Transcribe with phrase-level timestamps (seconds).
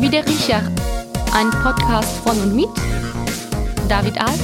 [0.00, 0.60] Wie der Riecher.
[1.32, 2.68] Ein Podcast von und mit
[3.88, 4.42] David Alf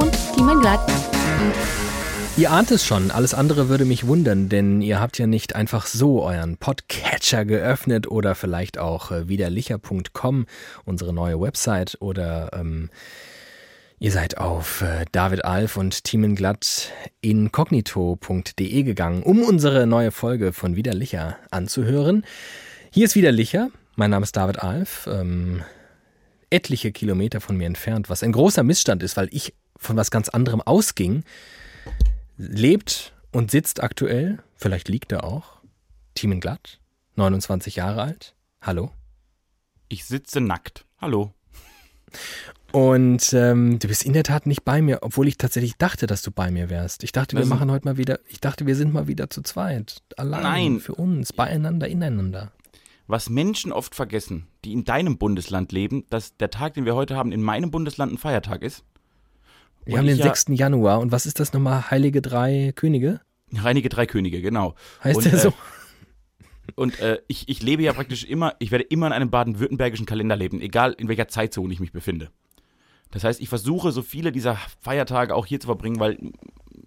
[0.00, 0.80] und Timon Glatt.
[2.36, 5.86] Ihr ahnt es schon, alles andere würde mich wundern, denn ihr habt ja nicht einfach
[5.86, 10.46] so euren Podcatcher geöffnet oder vielleicht auch äh, widerlicher.com,
[10.84, 12.90] unsere neue Website oder ähm,
[14.00, 20.76] ihr seid auf äh, David Alf und Thiemenglatt inkognito.de gegangen, um unsere neue Folge von
[20.76, 22.24] Widerlicher anzuhören.
[22.90, 25.62] Hier ist Widerlicher, mein Name ist David Alf, ähm,
[26.50, 30.28] etliche Kilometer von mir entfernt, was ein großer Missstand ist, weil ich von was ganz
[30.28, 31.24] anderem ausging
[32.36, 35.60] lebt und sitzt aktuell, vielleicht liegt er auch,
[36.14, 36.80] Thiemen Glatt,
[37.16, 38.34] 29 Jahre alt.
[38.60, 38.90] Hallo.
[39.88, 40.84] Ich sitze nackt.
[41.00, 41.32] Hallo.
[42.72, 46.20] Und ähm, du bist in der Tat nicht bei mir, obwohl ich tatsächlich dachte, dass
[46.22, 47.02] du bei mir wärst.
[47.02, 49.42] Ich dachte, wir Also- machen heute mal wieder, ich dachte, wir sind mal wieder zu
[49.42, 50.02] zweit.
[50.16, 50.80] Allein, Nein.
[50.80, 52.52] für uns, beieinander, ineinander.
[53.06, 57.16] Was Menschen oft vergessen, die in deinem Bundesland leben, dass der Tag, den wir heute
[57.16, 58.84] haben, in meinem Bundesland ein Feiertag ist.
[59.86, 60.48] Wir Und haben den ja- 6.
[60.58, 61.90] Januar und was ist das nochmal?
[61.90, 63.22] Heilige Drei Könige?
[63.54, 64.74] Reinige Drei Könige, genau.
[65.02, 65.54] Heißt und, der äh, so?
[66.74, 70.36] Und äh, ich, ich lebe ja praktisch immer, ich werde immer in einem baden-württembergischen Kalender
[70.36, 72.28] leben, egal in welcher Zeitzone ich mich befinde.
[73.10, 76.18] Das heißt, ich versuche so viele dieser Feiertage auch hier zu verbringen, weil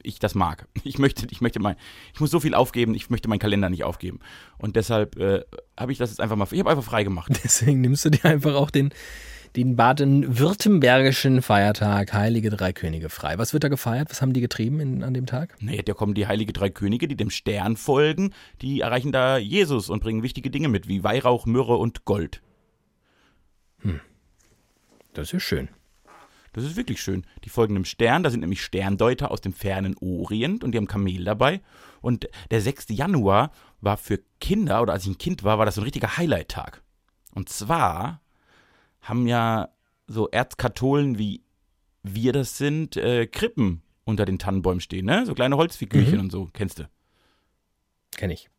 [0.04, 0.68] ich das mag.
[0.84, 1.76] Ich möchte, ich möchte mein,
[2.14, 4.20] ich muss so viel aufgeben, ich möchte meinen Kalender nicht aufgeben.
[4.58, 5.42] Und deshalb äh,
[5.80, 7.32] habe ich das jetzt einfach mal, ich habe einfach frei gemacht.
[7.44, 8.90] Deswegen nimmst du dir einfach auch den,
[9.56, 13.38] den baden-württembergischen Feiertag Heilige Drei Könige frei.
[13.38, 14.10] Was wird da gefeiert?
[14.10, 15.56] Was haben die getrieben in, an dem Tag?
[15.60, 19.90] Nee, da kommen die heilige drei Könige, die dem Stern folgen, die erreichen da Jesus
[19.90, 22.42] und bringen wichtige Dinge mit, wie Weihrauch, Myrrhe und Gold.
[25.14, 25.70] Das ist ja schön.
[26.54, 27.26] Das ist wirklich schön.
[27.44, 30.88] Die folgen dem Stern, da sind nämlich Sterndeuter aus dem fernen Orient und die haben
[30.88, 31.62] Kamel dabei.
[32.02, 32.88] Und der 6.
[32.90, 36.18] Januar war für Kinder, oder als ich ein Kind war, war das so ein richtiger
[36.18, 36.84] Highlight-Tag.
[37.34, 38.22] Und zwar
[39.02, 39.70] haben ja
[40.08, 41.44] so Erzkatholen wie
[42.04, 45.26] wir das sind, äh, Krippen unter den Tannenbäumen stehen, ne?
[45.26, 46.90] So kleine Holzfigürchen und so, kennst du.
[48.16, 48.50] Kenne ich.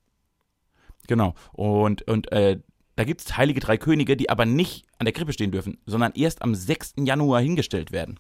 [1.09, 1.35] Genau.
[1.53, 2.61] Und, und äh,
[2.97, 6.13] da gibt es heilige drei Könige, die aber nicht an der Krippe stehen dürfen, sondern
[6.15, 6.95] erst am 6.
[6.99, 8.19] Januar hingestellt werden.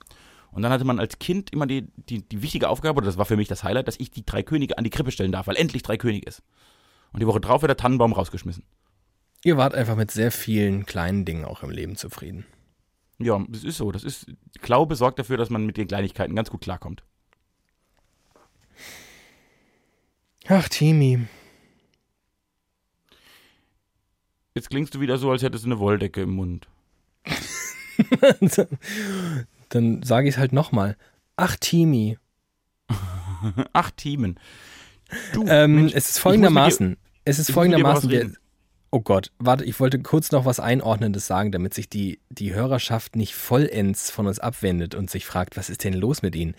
[0.51, 3.25] Und dann hatte man als Kind immer die, die, die wichtige Aufgabe, oder das war
[3.25, 5.57] für mich das Highlight, dass ich die drei Könige an die Krippe stellen darf, weil
[5.57, 6.43] endlich drei Könige ist.
[7.13, 8.65] Und die Woche drauf wird der Tannenbaum rausgeschmissen.
[9.45, 12.47] Ihr wart einfach mit sehr vielen kleinen Dingen auch im Leben zufrieden.
[13.19, 13.93] Ja, das ist so.
[13.93, 14.27] Das ist,
[14.61, 17.03] Glaube sorgt dafür, dass man mit den Kleinigkeiten ganz gut klarkommt.
[20.49, 21.27] Ach, Timi.
[24.55, 26.69] Jetzt klingst du wieder so, als hättest du eine Wolldecke im Mund.
[29.69, 30.97] Dann sage ich es halt nochmal.
[31.37, 32.19] Ach, Timi.
[33.73, 34.39] Ach, Themen.
[35.33, 36.97] Du, Ähm, Mensch, es ist folgendermaßen.
[37.25, 38.11] Es ist folgendermaßen.
[38.11, 38.33] Wir,
[38.91, 43.17] oh Gott, warte, ich wollte kurz noch was Einordnendes sagen, damit sich die, die Hörerschaft
[43.17, 46.55] nicht vollends von uns abwendet und sich fragt, was ist denn los mit ihnen?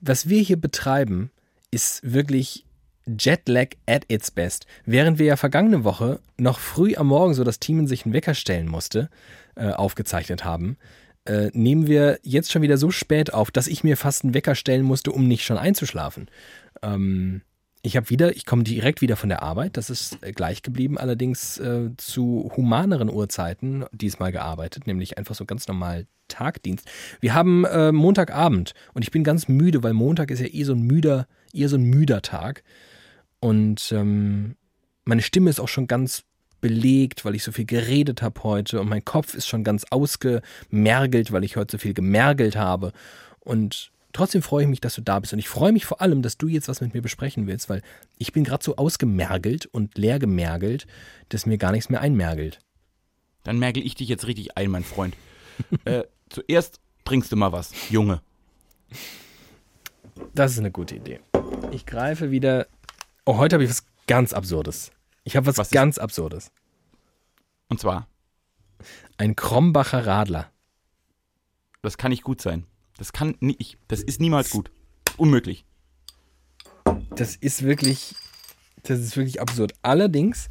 [0.00, 1.30] Was wir hier betreiben,
[1.70, 2.64] ist wirklich
[3.06, 4.66] Jetlag at its best.
[4.84, 8.34] Während wir ja vergangene Woche noch früh am Morgen, so dass Teamen sich einen Wecker
[8.34, 9.08] stellen musste,
[9.56, 10.76] äh, aufgezeichnet haben,
[11.24, 14.54] äh, nehmen wir jetzt schon wieder so spät auf, dass ich mir fast einen Wecker
[14.54, 16.30] stellen musste, um nicht schon einzuschlafen.
[16.82, 17.42] Ähm,
[17.82, 21.58] ich habe wieder, ich komme direkt wieder von der Arbeit, das ist gleich geblieben, allerdings
[21.58, 26.88] äh, zu humaneren Uhrzeiten diesmal gearbeitet, nämlich einfach so ganz normal Tagdienst.
[27.20, 30.74] Wir haben äh, Montagabend und ich bin ganz müde, weil Montag ist ja eh so
[30.74, 32.62] ein müder, eher so ein müder Tag.
[33.40, 34.56] Und ähm,
[35.04, 36.24] meine Stimme ist auch schon ganz
[36.60, 41.32] belegt, weil ich so viel geredet habe heute und mein Kopf ist schon ganz ausgemergelt,
[41.32, 42.92] weil ich heute so viel gemergelt habe.
[43.40, 45.32] Und trotzdem freue ich mich, dass du da bist.
[45.32, 47.82] Und ich freue mich vor allem, dass du jetzt was mit mir besprechen willst, weil
[48.18, 50.86] ich bin gerade so ausgemergelt und leer gemergelt,
[51.30, 52.58] dass mir gar nichts mehr einmergelt.
[53.42, 55.16] Dann merkel ich dich jetzt richtig ein, mein Freund.
[55.84, 58.20] äh, zuerst trinkst du mal was, Junge.
[60.34, 61.20] Das ist eine gute Idee.
[61.70, 62.66] Ich greife wieder.
[63.32, 64.90] Oh, heute habe ich was ganz Absurdes.
[65.22, 66.50] Ich habe was, Was ist- ganz Absurdes.
[67.68, 68.08] Und zwar,
[69.18, 70.50] Ein Krombacher Radler.
[71.80, 72.66] das kann nicht gut sein.
[72.98, 74.72] Das kann nicht, das ist niemals gut.
[75.16, 75.64] Unmöglich.
[77.10, 78.16] Das ist wirklich,
[78.82, 79.74] das ist wirklich absurd.
[79.82, 80.50] Allerdings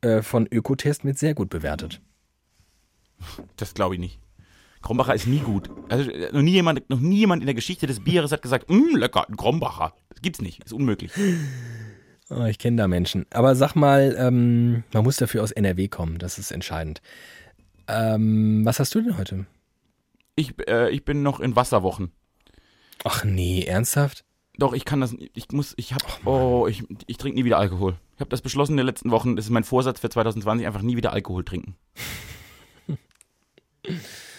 [0.00, 2.00] äh, von Ökotest mit sehr gut bewertet.
[3.54, 4.18] Das glaube ich nicht.
[4.82, 5.70] Krombacher ist nie gut.
[5.88, 8.68] Also äh, noch nie jemand, noch nie jemand in der Geschichte des Bieres hat gesagt,
[8.68, 9.94] mmm, lecker, ein Krombacher.
[10.22, 10.64] Gibt's nicht.
[10.64, 11.12] Ist unmöglich.
[12.30, 13.26] Oh, ich kenne da Menschen.
[13.30, 16.18] Aber sag mal, ähm, man muss dafür aus NRW kommen.
[16.18, 17.02] Das ist entscheidend.
[17.88, 19.46] Ähm, was hast du denn heute?
[20.36, 22.12] Ich, äh, ich bin noch in Wasserwochen.
[23.02, 24.24] Ach nee, ernsthaft?
[24.58, 27.96] Doch, ich kann das, ich muss, ich hab, oh, ich, ich trinke nie wieder Alkohol.
[28.14, 30.82] Ich habe das beschlossen in den letzten Wochen, das ist mein Vorsatz für 2020, einfach
[30.82, 31.76] nie wieder Alkohol trinken.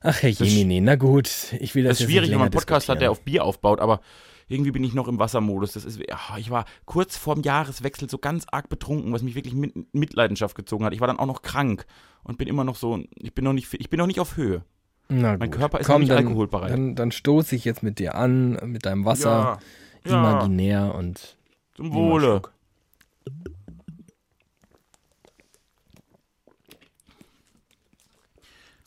[0.00, 1.30] Ach, Herr Jemine, na gut.
[1.58, 3.80] Ich will das, Das ist schwierig, wenn man einen Podcast hat, der auf Bier aufbaut,
[3.80, 4.00] aber
[4.48, 5.72] irgendwie bin ich noch im Wassermodus.
[5.72, 9.54] Das ist, ah, ich war kurz vorm Jahreswechsel so ganz arg betrunken, was mich wirklich
[9.54, 10.94] mit Mitleidenschaft gezogen hat.
[10.94, 11.84] Ich war dann auch noch krank
[12.22, 14.62] und bin immer noch so, ich bin noch nicht, ich bin noch nicht auf Höhe.
[15.08, 15.60] Na Mein gut.
[15.60, 16.70] Körper ist Komm, noch nicht dann, alkoholbereit.
[16.70, 19.58] Dann, dann stoße ich jetzt mit dir an, mit deinem Wasser,
[20.04, 21.36] ja, imaginär und
[21.74, 22.42] zum Wohle.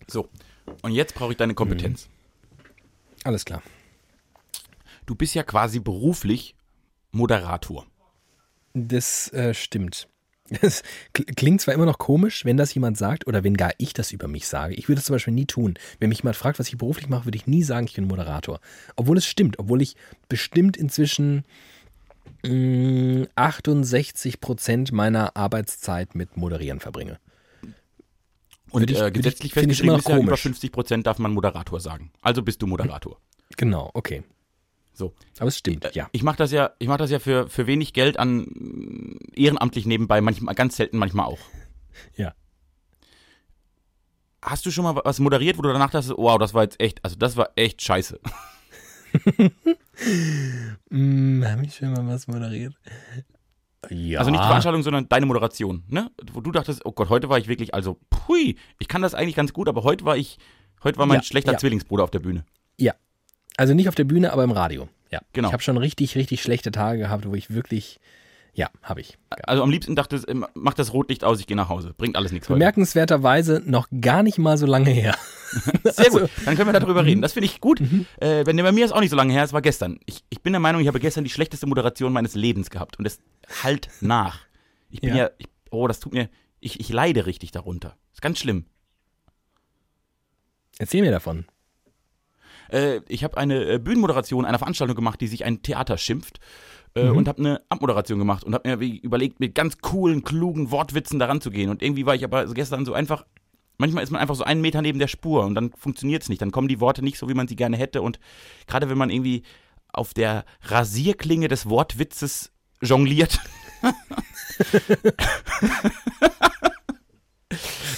[0.08, 0.28] So,
[0.82, 2.08] und jetzt brauche ich deine Kompetenz.
[3.24, 3.62] Alles klar.
[5.06, 6.56] Du bist ja quasi beruflich
[7.12, 7.86] Moderator.
[8.74, 10.08] Das äh, stimmt.
[10.62, 10.84] Das
[11.16, 14.12] kl- klingt zwar immer noch komisch, wenn das jemand sagt oder wenn gar ich das
[14.12, 14.74] über mich sage.
[14.74, 15.76] Ich würde das zum Beispiel nie tun.
[16.00, 18.60] Wenn mich jemand fragt, was ich beruflich mache, würde ich nie sagen, ich bin Moderator.
[18.98, 19.96] Obwohl es stimmt, obwohl ich
[20.28, 21.46] bestimmt inzwischen
[22.46, 27.20] mh, 68 Prozent meiner Arbeitszeit mit Moderieren verbringe.
[28.72, 30.42] Und ich- äh, gesetzlich festgeschrieben ist ja, über komisch.
[30.42, 32.12] 50 Prozent darf man Moderator sagen.
[32.22, 33.20] Also bist du Moderator.
[33.58, 34.24] Genau, okay.
[34.94, 35.14] So.
[35.40, 36.10] Aber es stimmt, Äh, ja.
[36.12, 39.86] Ich mache das ja, ich mache das ja für, für wenig Geld an mm, ehrenamtlich
[39.86, 41.40] nebenbei, manchmal ganz selten, manchmal auch.
[42.16, 42.34] Ja.
[44.42, 47.04] Hast du schon mal was moderiert, wo du danach dachtest, wow, das war jetzt echt,
[47.04, 48.20] also das war echt scheiße.
[50.90, 52.74] Hm, Habe ich schon mal was moderiert?
[53.90, 54.20] Ja.
[54.20, 56.12] Also nicht die Veranstaltung, sondern deine Moderation, ne?
[56.34, 59.36] Wo du dachtest, oh Gott, heute war ich wirklich, also, pui, ich kann das eigentlich
[59.36, 60.38] ganz gut, aber heute war ich,
[60.84, 61.58] heute war mein Ja, schlechter ja.
[61.58, 62.46] Zwillingsbruder auf der Bühne.
[62.78, 62.94] Ja.
[63.58, 64.88] Also nicht auf der Bühne, aber im Radio.
[65.12, 65.20] Ja.
[65.34, 65.50] Genau.
[65.50, 68.00] Ich habe schon richtig, richtig schlechte Tage gehabt, wo ich wirklich.
[68.54, 69.18] Ja, habe ich.
[69.30, 71.94] Also am liebsten dachte ich, mach das Rotlicht aus, ich gehe nach Hause.
[71.98, 72.60] Bringt alles nichts heute.
[72.60, 75.16] Bemerkenswerterweise noch gar nicht mal so lange her.
[75.84, 77.22] Sehr Also- gut, dann können wir darüber reden.
[77.22, 77.82] Das finde ich gut.
[78.20, 80.00] Äh, wenn bei mir ist auch nicht so lange her, es war gestern.
[80.06, 83.06] Ich, ich bin der Meinung, ich habe gestern die schlechteste Moderation meines Lebens gehabt und
[83.06, 83.20] es
[83.64, 84.40] halt nach.
[84.90, 85.30] Ich bin ja, Ja.
[85.38, 87.96] ich, oh, das tut mir, ich, ich leide richtig darunter.
[88.14, 88.66] Ist ganz schlimm.
[90.80, 91.46] Erzähl mir davon.
[92.70, 96.40] Äh, ich habe eine äh, Bühnenmoderation einer Veranstaltung gemacht, die sich ein Theater schimpft.
[96.40, 97.16] Äh, Mhm.
[97.16, 101.40] Und habe eine Abmoderation gemacht und habe mir überlegt, mit ganz coolen, klugen Wortwitzen daran
[101.40, 101.70] zu gehen.
[101.70, 103.26] Und irgendwie war ich aber gestern so einfach,
[103.78, 106.42] manchmal ist man einfach so einen Meter neben der Spur und dann funktioniert es nicht.
[106.42, 108.02] Dann kommen die Worte nicht so, wie man sie gerne hätte.
[108.02, 108.20] Und
[108.68, 109.44] gerade wenn man irgendwie
[109.94, 112.52] auf der Rasierklinge des Wortwitzes
[112.82, 113.40] jongliert.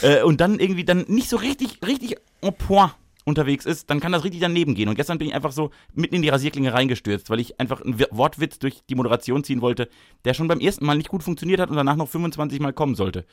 [0.02, 2.94] äh, und dann irgendwie dann nicht so richtig, richtig en point
[3.26, 4.90] unterwegs ist, dann kann das richtig daneben gehen.
[4.90, 7.98] Und gestern bin ich einfach so mitten in die Rasierklinge reingestürzt, weil ich einfach einen
[7.98, 9.88] Wi- Wortwitz durch die Moderation ziehen wollte,
[10.26, 12.96] der schon beim ersten Mal nicht gut funktioniert hat und danach noch 25 Mal kommen
[12.96, 13.26] sollte.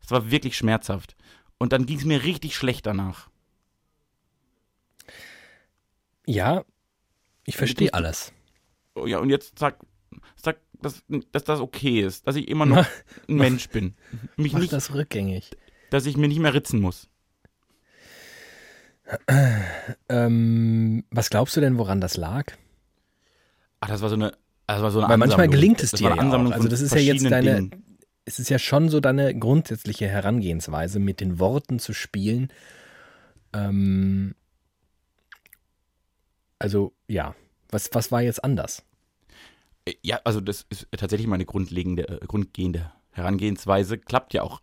[0.00, 1.14] Das war wirklich schmerzhaft.
[1.60, 3.28] Und dann ging es mir richtig schlecht danach.
[6.26, 6.64] Ja,
[7.44, 8.32] ich verstehe alles.
[8.94, 9.78] Oh ja, und jetzt sag,
[10.36, 11.02] sag dass,
[11.32, 12.86] dass das okay ist, dass ich immer noch
[13.28, 13.94] ein Mensch bin.
[14.36, 15.50] Mich Mach nicht, das rückgängig.
[15.90, 17.08] dass ich mir nicht mehr ritzen muss.
[20.08, 22.44] Ähm, was glaubst du denn, woran das lag?
[23.80, 24.36] Ach, das war so eine,
[24.68, 25.50] das war so eine Weil manchmal Ansammlung.
[25.60, 26.50] gelingt es dir ja auch.
[26.52, 27.89] Also das ist ja jetzt deine, Dingen.
[28.30, 32.52] Es ist ja schon so deine grundsätzliche Herangehensweise, mit den Worten zu spielen.
[33.52, 34.36] Ähm,
[36.60, 37.34] also ja,
[37.70, 38.84] was, was war jetzt anders?
[39.84, 43.98] Äh, Ja, also das ist tatsächlich meine grundlegende, äh, grundgehende Herangehensweise.
[43.98, 44.60] Klappt ja auch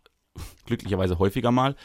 [0.64, 1.76] glücklicherweise häufiger mal.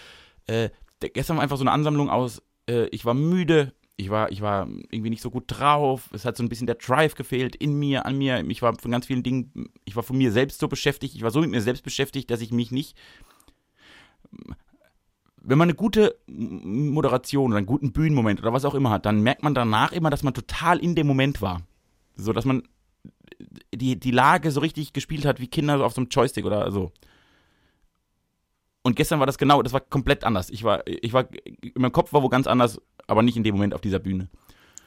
[0.47, 0.69] Äh,
[1.01, 4.67] gestern war einfach so eine Ansammlung aus, äh, ich war müde, ich war, ich war
[4.89, 8.05] irgendwie nicht so gut drauf, es hat so ein bisschen der Drive gefehlt in mir,
[8.05, 8.43] an mir.
[8.49, 11.31] Ich war von ganz vielen Dingen, ich war von mir selbst so beschäftigt, ich war
[11.31, 12.97] so mit mir selbst beschäftigt, dass ich mich nicht.
[15.37, 19.21] Wenn man eine gute Moderation oder einen guten Bühnenmoment oder was auch immer hat, dann
[19.21, 21.61] merkt man danach immer, dass man total in dem Moment war.
[22.15, 22.63] So, dass man
[23.73, 26.91] die, die Lage so richtig gespielt hat wie Kinder auf so einem Joystick oder so.
[28.83, 30.49] Und gestern war das genau, das war komplett anders.
[30.49, 31.27] Ich war, ich war,
[31.61, 34.27] in Kopf war wo ganz anders, aber nicht in dem Moment auf dieser Bühne.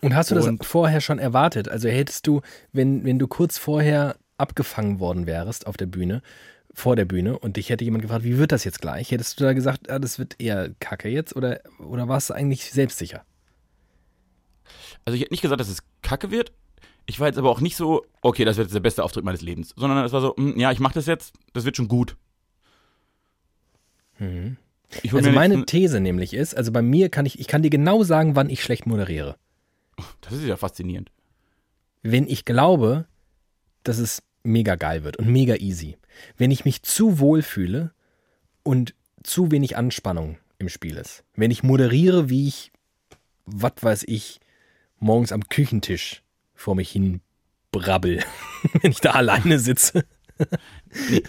[0.00, 1.68] Und hast du das Und- vorher schon erwartet?
[1.68, 2.40] Also hättest du,
[2.72, 6.22] wenn, wenn du kurz vorher abgefangen worden wärst auf der Bühne,
[6.74, 9.10] vor der Bühne und dich hätte jemand gefragt, wie wird das jetzt gleich?
[9.10, 12.70] Hättest du da gesagt, ah, das wird eher kacke jetzt oder, oder warst du eigentlich
[12.70, 13.24] selbstsicher?
[15.06, 16.52] Also ich hätte nicht gesagt, dass es kacke wird.
[17.06, 19.40] Ich war jetzt aber auch nicht so, okay, das wird jetzt der beste Auftritt meines
[19.40, 22.16] Lebens, sondern es war so, hm, ja, ich mache das jetzt, das wird schon gut.
[24.18, 24.56] Hol
[25.12, 28.36] Also meine These nämlich ist, also bei mir kann ich, ich kann dir genau sagen,
[28.36, 29.36] wann ich schlecht moderiere.
[30.20, 31.10] das ist ja faszinierend.
[32.02, 33.06] Wenn ich glaube,
[33.82, 35.96] dass es mega geil wird und mega easy.
[36.36, 37.92] Wenn ich mich zu wohl fühle
[38.62, 41.24] und zu wenig Anspannung im Spiel ist.
[41.34, 42.72] Wenn ich moderiere, wie ich,
[43.44, 44.40] was weiß ich,
[44.98, 46.22] morgens am Küchentisch
[46.54, 47.20] vor mich hin
[47.72, 48.22] brabbel,
[48.80, 50.04] wenn ich da alleine sitze.
[51.10, 51.22] Nee.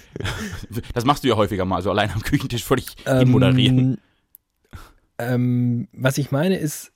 [0.94, 3.98] Das machst du ja häufiger mal, so allein am Küchentisch vor dich hin moderieren.
[5.18, 6.92] Ähm, was ich meine ist,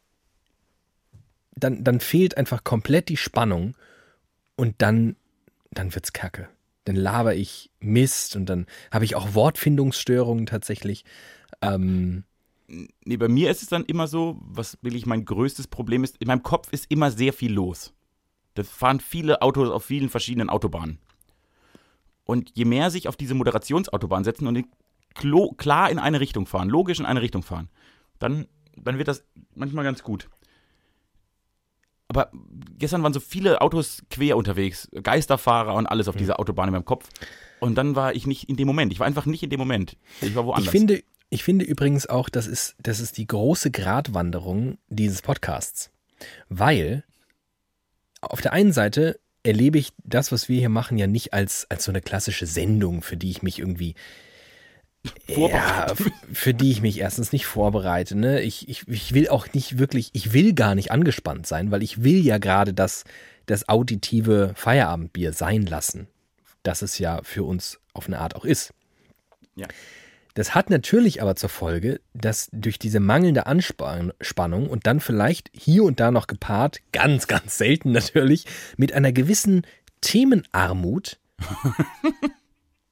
[1.56, 3.76] dann, dann fehlt einfach komplett die Spannung
[4.56, 5.16] und dann,
[5.72, 6.50] dann wird's kacke.
[6.86, 11.06] Dann laber ich Mist und dann habe ich auch Wortfindungsstörungen tatsächlich.
[11.62, 12.24] Ähm,
[13.04, 16.28] Nee, bei mir ist es dann immer so, was wirklich mein größtes Problem ist, in
[16.28, 17.94] meinem Kopf ist immer sehr viel los.
[18.54, 21.00] Da fahren viele Autos auf vielen verschiedenen Autobahnen.
[22.32, 24.66] Und je mehr sich auf diese Moderationsautobahn setzen und
[25.58, 27.68] klar in eine Richtung fahren, logisch in eine Richtung fahren,
[28.20, 28.48] dann,
[28.78, 30.30] dann wird das manchmal ganz gut.
[32.08, 32.32] Aber
[32.78, 36.86] gestern waren so viele Autos quer unterwegs, Geisterfahrer und alles auf dieser Autobahn in meinem
[36.86, 37.10] Kopf.
[37.60, 38.94] Und dann war ich nicht in dem Moment.
[38.94, 39.98] Ich war einfach nicht in dem Moment.
[40.22, 40.68] Ich war woanders.
[40.68, 45.92] Ich finde, ich finde übrigens auch, das ist, das ist die große Gratwanderung dieses Podcasts.
[46.48, 47.04] Weil
[48.22, 51.84] auf der einen Seite erlebe ich das, was wir hier machen, ja nicht als, als
[51.84, 53.96] so eine klassische Sendung, für die ich mich irgendwie
[55.28, 56.00] ja, Vorbereitet.
[56.00, 58.16] f- für die ich mich erstens nicht vorbereite.
[58.16, 58.42] Ne?
[58.42, 62.04] Ich, ich, ich will auch nicht wirklich, ich will gar nicht angespannt sein, weil ich
[62.04, 63.04] will ja gerade das,
[63.48, 66.08] das auditive Feierabendbier sein lassen,
[66.62, 68.74] das es ja für uns auf eine Art auch ist.
[69.56, 69.68] Ja.
[70.34, 75.84] Das hat natürlich aber zur Folge, dass durch diese mangelnde Anspannung und dann vielleicht hier
[75.84, 78.46] und da noch gepaart, ganz, ganz selten natürlich,
[78.78, 79.66] mit einer gewissen
[80.00, 81.20] Themenarmut,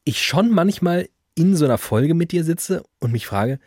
[0.04, 3.60] ich schon manchmal in so einer Folge mit dir sitze und mich frage,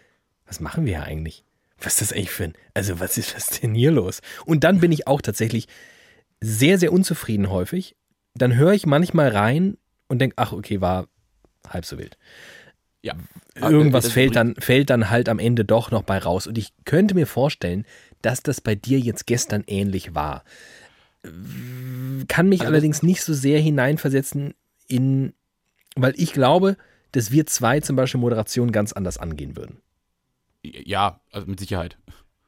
[0.46, 1.44] was machen wir hier eigentlich?
[1.78, 4.20] Was ist das eigentlich für ein, also was ist das denn hier los?
[4.44, 5.66] Und dann bin ich auch tatsächlich
[6.40, 7.96] sehr, sehr unzufrieden häufig.
[8.34, 11.08] Dann höre ich manchmal rein und denke, ach, okay, war
[11.68, 12.18] halb so wild
[13.02, 13.14] ja.
[13.56, 16.46] irgendwas Das fällt dann, fällt dann halt am Ende doch noch bei raus.
[16.46, 17.84] Und ich könnte mir vorstellen,
[18.22, 20.44] dass das bei dir jetzt gestern ähnlich war.
[22.28, 24.54] Kann mich Also allerdings nicht so sehr hineinversetzen
[24.88, 25.34] in,
[25.94, 26.76] weil ich glaube,
[27.12, 29.82] dass wir zwei zum Beispiel Moderation ganz anders angehen würden.
[30.62, 31.98] Ja, also mit Sicherheit.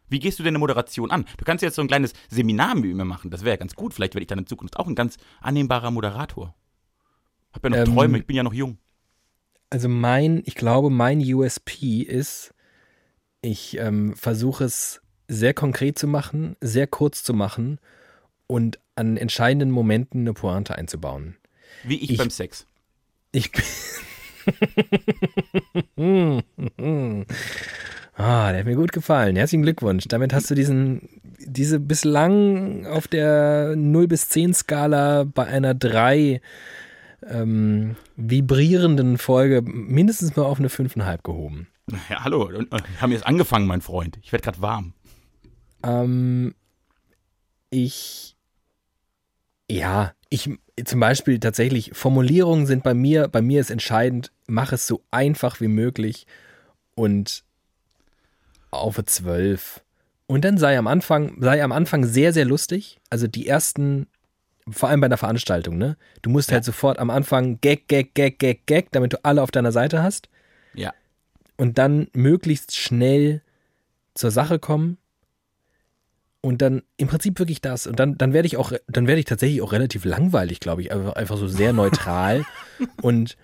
[0.09, 1.25] Wie gehst du denn eine Moderation an?
[1.39, 3.31] Du kannst jetzt so ein kleines Seminar mit mir machen.
[3.31, 3.95] Das wäre ja ganz gut.
[3.95, 6.55] Vielleicht werde ich dann in Zukunft auch ein ganz annehmbarer Moderator.
[7.53, 8.79] Hab ja noch Ähm, Träume, ich bin ja noch jung.
[9.75, 12.55] Also mein, ich glaube, mein USP ist,
[13.43, 17.81] ich ähm, versuche es sehr konkret zu machen, sehr kurz zu machen
[18.47, 21.35] und an entscheidenden Momenten eine Pointe einzubauen.
[21.83, 22.69] Wie ich, ich- beim Sex.
[23.33, 23.65] Ich bin.
[28.15, 29.35] ah, der hat mir gut gefallen.
[29.35, 30.05] Herzlichen Glückwunsch.
[30.07, 31.09] Damit hast du diesen,
[31.45, 36.41] diese bislang auf der 0 bis 10 Skala bei einer 3
[37.29, 41.69] ähm, vibrierenden Folge mindestens mal auf eine 5,5 gehoben.
[42.09, 42.51] Ja, hallo.
[42.51, 42.67] Äh,
[43.01, 44.19] haben jetzt angefangen, mein Freund.
[44.23, 44.95] Ich werde gerade warm.
[45.83, 46.55] Ähm,
[47.71, 48.37] ich,
[49.71, 50.51] ja, ich
[50.85, 55.61] zum Beispiel tatsächlich, Formulierungen sind bei mir, bei mir ist entscheidend, mach es so einfach
[55.61, 56.27] wie möglich
[56.95, 57.45] und
[58.71, 59.83] auf 12.
[60.27, 62.99] Und dann sei am Anfang, sei am Anfang sehr, sehr lustig.
[63.11, 64.09] Also die ersten,
[64.71, 65.97] vor allem bei einer Veranstaltung, ne?
[66.23, 69.51] Du musst halt sofort am Anfang Gag, Gag, Gag, Gag, Gag, damit du alle auf
[69.51, 70.29] deiner Seite hast.
[70.75, 70.93] Ja.
[71.57, 73.43] und dann möglichst schnell
[74.15, 74.99] zur Sache kommen.
[76.41, 77.87] Und dann im Prinzip wirklich das.
[77.87, 80.93] Und dann dann werde ich auch dann werde ich tatsächlich auch relativ langweilig, glaube ich,
[80.93, 82.45] einfach, einfach so sehr neutral.
[83.03, 83.37] Und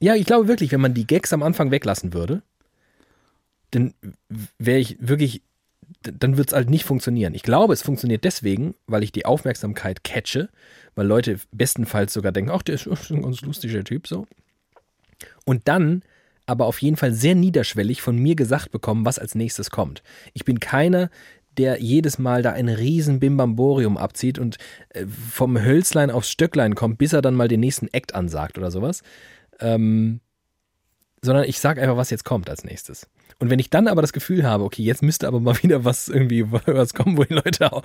[0.00, 2.42] ja, ich glaube wirklich, wenn man die Gags am Anfang weglassen würde,
[3.70, 3.94] dann
[4.58, 5.42] wäre ich wirklich
[6.02, 7.34] dann wird es halt nicht funktionieren.
[7.34, 10.48] Ich glaube, es funktioniert deswegen, weil ich die Aufmerksamkeit catche,
[10.94, 14.26] weil Leute bestenfalls sogar denken, ach, der ist ein ganz lustiger Typ so.
[15.44, 16.02] Und dann
[16.46, 20.02] aber auf jeden Fall sehr niederschwellig von mir gesagt bekommen, was als nächstes kommt.
[20.32, 21.10] Ich bin keiner,
[21.58, 24.58] der jedes Mal da ein riesen Bimbamborium abzieht und
[24.90, 28.70] äh, vom Hölzlein aufs Stöcklein kommt, bis er dann mal den nächsten Act ansagt oder
[28.70, 29.02] sowas.
[29.60, 30.20] Ähm,
[31.22, 33.06] sondern ich sage einfach, was jetzt kommt als nächstes.
[33.40, 36.08] Und wenn ich dann aber das Gefühl habe, okay, jetzt müsste aber mal wieder was
[36.08, 37.82] irgendwie was kommen, wo die Leute auch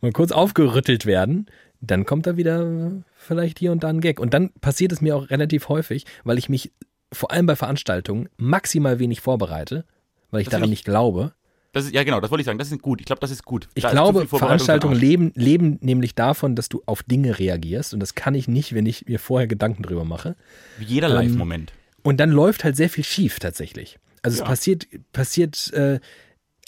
[0.00, 1.46] mal kurz aufgerüttelt werden,
[1.80, 4.18] dann kommt da wieder vielleicht hier und da ein Gag.
[4.18, 6.72] Und dann passiert es mir auch relativ häufig, weil ich mich
[7.12, 9.84] vor allem bei Veranstaltungen maximal wenig vorbereite,
[10.30, 11.32] weil ich Das daran find nicht glaube.
[11.72, 12.58] Das ist, ja, genau, das wollte ich sagen.
[12.58, 13.00] Das ist gut.
[13.00, 13.68] Ich glaube, das ist gut.
[13.74, 17.92] Ich Da glaube, Veranstaltungen leben, leben nämlich davon, dass du auf Dinge reagierst.
[17.92, 20.36] Und das kann ich nicht, wenn ich mir vorher Gedanken drüber mache.
[20.78, 21.74] Wie jeder Ähm, Live-Moment.
[22.02, 23.98] Und dann läuft halt sehr viel schief tatsächlich.
[24.26, 24.44] Also Ja.
[24.44, 26.00] es passiert, passiert äh,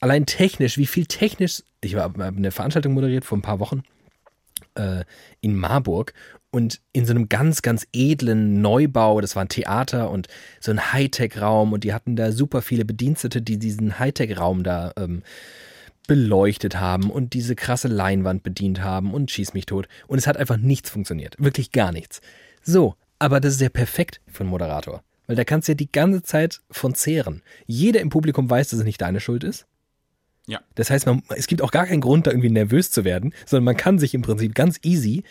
[0.00, 1.64] allein technisch, wie viel technisch.
[1.80, 3.82] Ich habe hab eine Veranstaltung moderiert vor ein paar Wochen
[4.76, 5.04] äh,
[5.40, 6.14] in Marburg
[6.52, 9.20] und in so einem ganz, ganz edlen Neubau.
[9.20, 10.28] Das war ein Theater und
[10.60, 15.22] so ein Hightech-Raum und die hatten da super viele Bedienstete, die diesen Hightech-Raum da ähm,
[16.06, 19.88] beleuchtet haben und diese krasse Leinwand bedient haben und schieß mich tot.
[20.06, 21.34] Und es hat einfach nichts funktioniert.
[21.38, 22.20] Wirklich gar nichts.
[22.62, 25.02] So, aber das ist ja perfekt für einen Moderator.
[25.28, 27.42] Weil da kannst du ja die ganze Zeit von zehren.
[27.66, 29.66] Jeder im Publikum weiß, dass es nicht deine Schuld ist.
[30.48, 30.60] Ja.
[30.74, 33.64] Das heißt, man, es gibt auch gar keinen Grund, da irgendwie nervös zu werden, sondern
[33.64, 35.22] man kann sich im Prinzip ganz easy,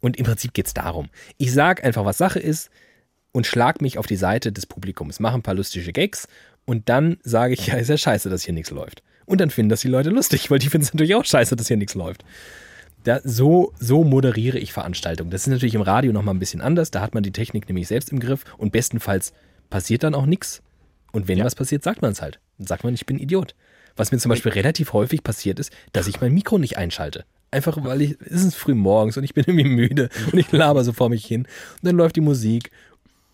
[0.00, 1.10] und im Prinzip geht es darum.
[1.36, 2.70] Ich sage einfach, was Sache ist
[3.32, 6.26] und schlag mich auf die Seite des Publikums, mache ein paar lustige Gags
[6.64, 9.02] und dann sage ich, ja, ist ja scheiße, dass hier nichts läuft.
[9.26, 11.68] Und dann finden das die Leute lustig, weil die finden es natürlich auch scheiße, dass
[11.68, 12.24] hier nichts läuft.
[13.04, 15.30] Da, so, so moderiere ich Veranstaltungen.
[15.30, 16.90] Das ist natürlich im Radio nochmal ein bisschen anders.
[16.90, 19.32] Da hat man die Technik nämlich selbst im Griff und bestenfalls
[19.70, 20.62] passiert dann auch nichts.
[21.12, 21.44] Und wenn Ja.
[21.44, 22.40] was passiert, sagt man es halt.
[22.58, 23.54] Dann sagt man, ich bin Idiot.
[23.96, 27.24] Was mir zum Beispiel relativ häufig passiert ist, dass ich mein Mikro nicht einschalte.
[27.50, 30.84] Einfach weil ich, es ist früh morgens und ich bin irgendwie müde und ich laber
[30.84, 31.42] so vor mich hin.
[31.42, 31.48] Und
[31.82, 32.70] dann läuft die Musik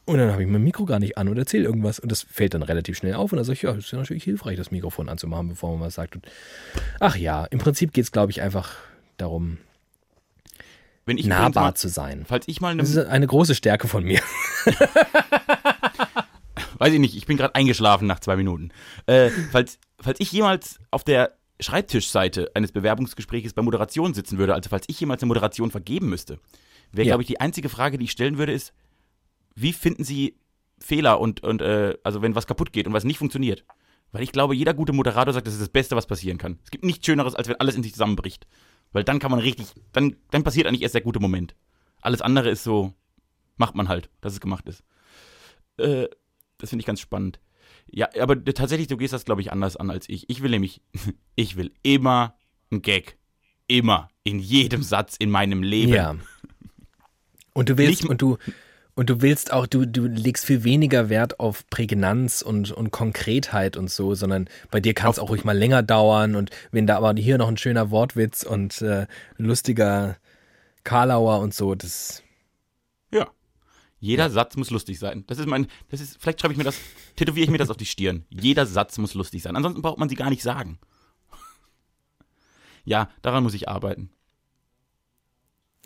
[0.07, 1.99] und dann habe ich mein Mikro gar nicht an und erzähle irgendwas.
[1.99, 3.33] Und das fällt dann relativ schnell auf.
[3.33, 5.81] Und dann sage ich, ja, das ist ja natürlich hilfreich, das Mikrofon anzumachen, bevor man
[5.81, 6.15] was sagt.
[6.15, 6.25] Und
[7.01, 8.77] ach ja, im Prinzip geht es, glaube ich, einfach
[9.17, 9.59] darum,
[11.05, 12.25] Wenn ich übrigens nahbar mal, zu sein.
[12.27, 14.21] falls ich mal eine, Das ist eine große Stärke von mir.
[16.79, 18.71] weiß ich nicht, ich bin gerade eingeschlafen nach zwei Minuten.
[19.07, 24.69] Äh, falls, falls ich jemals auf der Schreibtischseite eines Bewerbungsgesprächs bei Moderation sitzen würde, also
[24.69, 26.39] falls ich jemals eine Moderation vergeben müsste,
[26.93, 27.13] wäre, Ja.
[27.13, 28.73] glaube ich, die einzige Frage, die ich stellen würde, ist,
[29.55, 30.37] wie finden Sie
[30.79, 33.65] Fehler und, und äh, also wenn was kaputt geht und was nicht funktioniert?
[34.13, 36.59] Weil ich glaube, jeder gute Moderator sagt, das ist das Beste, was passieren kann.
[36.65, 38.47] Es gibt nichts Schöneres, als wenn alles in sich zusammenbricht.
[38.93, 41.55] Weil dann kann man richtig, dann, dann passiert eigentlich erst der gute Moment.
[42.01, 42.95] Alles andere ist so,
[43.57, 44.83] macht man halt, dass es gemacht ist.
[45.79, 46.09] Äh,
[46.59, 47.41] das finde ich ganz spannend.
[47.89, 50.29] Ja, aber tatsächlich, du gehst das, glaube ich, anders an als ich.
[50.29, 50.81] Ich will nämlich,
[51.35, 52.37] ich will immer
[52.71, 53.19] einen Gag.
[53.69, 54.09] Immer.
[54.23, 55.93] In jedem Satz in meinem Leben.
[55.93, 56.17] Ja.
[57.53, 58.39] Und du willst, Nicht- und du,
[58.97, 63.77] und du willst auch, du, du legst viel weniger Wert auf Prägnanz und, und Konkretheit
[63.77, 66.97] und so, sondern bei dir kann es auch ruhig mal länger dauern und wenn da
[66.97, 69.07] aber hier noch ein schöner Wortwitz und äh,
[69.39, 70.17] ein lustiger
[70.83, 72.23] Karlauer und so, das,
[73.13, 73.29] Ja.
[74.01, 75.25] Jeder Satz muss lustig sein.
[75.27, 76.79] Das ist mein, das ist, vielleicht schreibe ich mir das,
[77.17, 78.25] tätowiere ich mir das auf die Stirn.
[78.31, 79.57] Jeder Satz muss lustig sein.
[79.57, 80.79] Ansonsten braucht man sie gar nicht sagen.
[82.85, 84.11] Ja, daran muss ich arbeiten.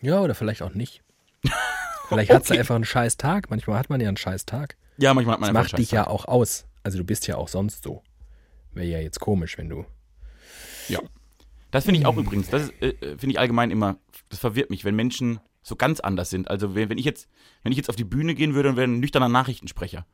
[0.00, 1.02] ja, oder vielleicht auch nicht.
[2.10, 2.52] Vielleicht hat Okay.
[2.54, 3.50] sie einfach einen scheiß Tag.
[3.50, 4.76] Manchmal hat man ja einen scheiß Tag.
[4.98, 5.96] Ja, manchmal hat man Das einfach macht dich Scheiß.
[5.96, 6.66] ja auch aus.
[6.82, 8.02] Also du bist ja auch sonst so.
[8.72, 9.84] Wäre ja jetzt komisch, wenn du.
[10.88, 11.00] Ja.
[11.70, 12.12] Das finde ich Hm.
[12.12, 13.96] auch übrigens, das ist, äh, finde ich allgemein immer,
[14.28, 16.48] das verwirrt mich, wenn Menschen so ganz anders sind.
[16.50, 17.28] Also wenn, wenn ich jetzt,
[17.62, 20.06] wenn ich jetzt auf die Bühne gehen würde und wäre ein nüchterner Nachrichtensprecher,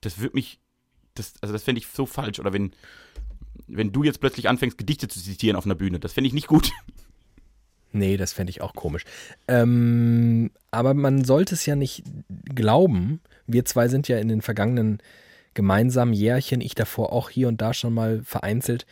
[0.00, 0.58] das würde mich,
[1.14, 2.38] das, also das fände ich so falsch.
[2.38, 2.72] Oder wenn,
[3.66, 6.46] wenn du jetzt plötzlich anfängst, Gedichte zu zitieren auf einer Bühne, das fände ich nicht
[6.46, 6.70] gut.
[7.96, 9.04] Nee, das fände ich auch komisch.
[9.48, 12.04] Ähm, aber man sollte es ja nicht
[12.54, 13.20] glauben.
[13.46, 14.98] Wir zwei sind ja in den vergangenen
[15.54, 18.86] gemeinsamen Jährchen, ich davor auch hier und da schon mal vereinzelt,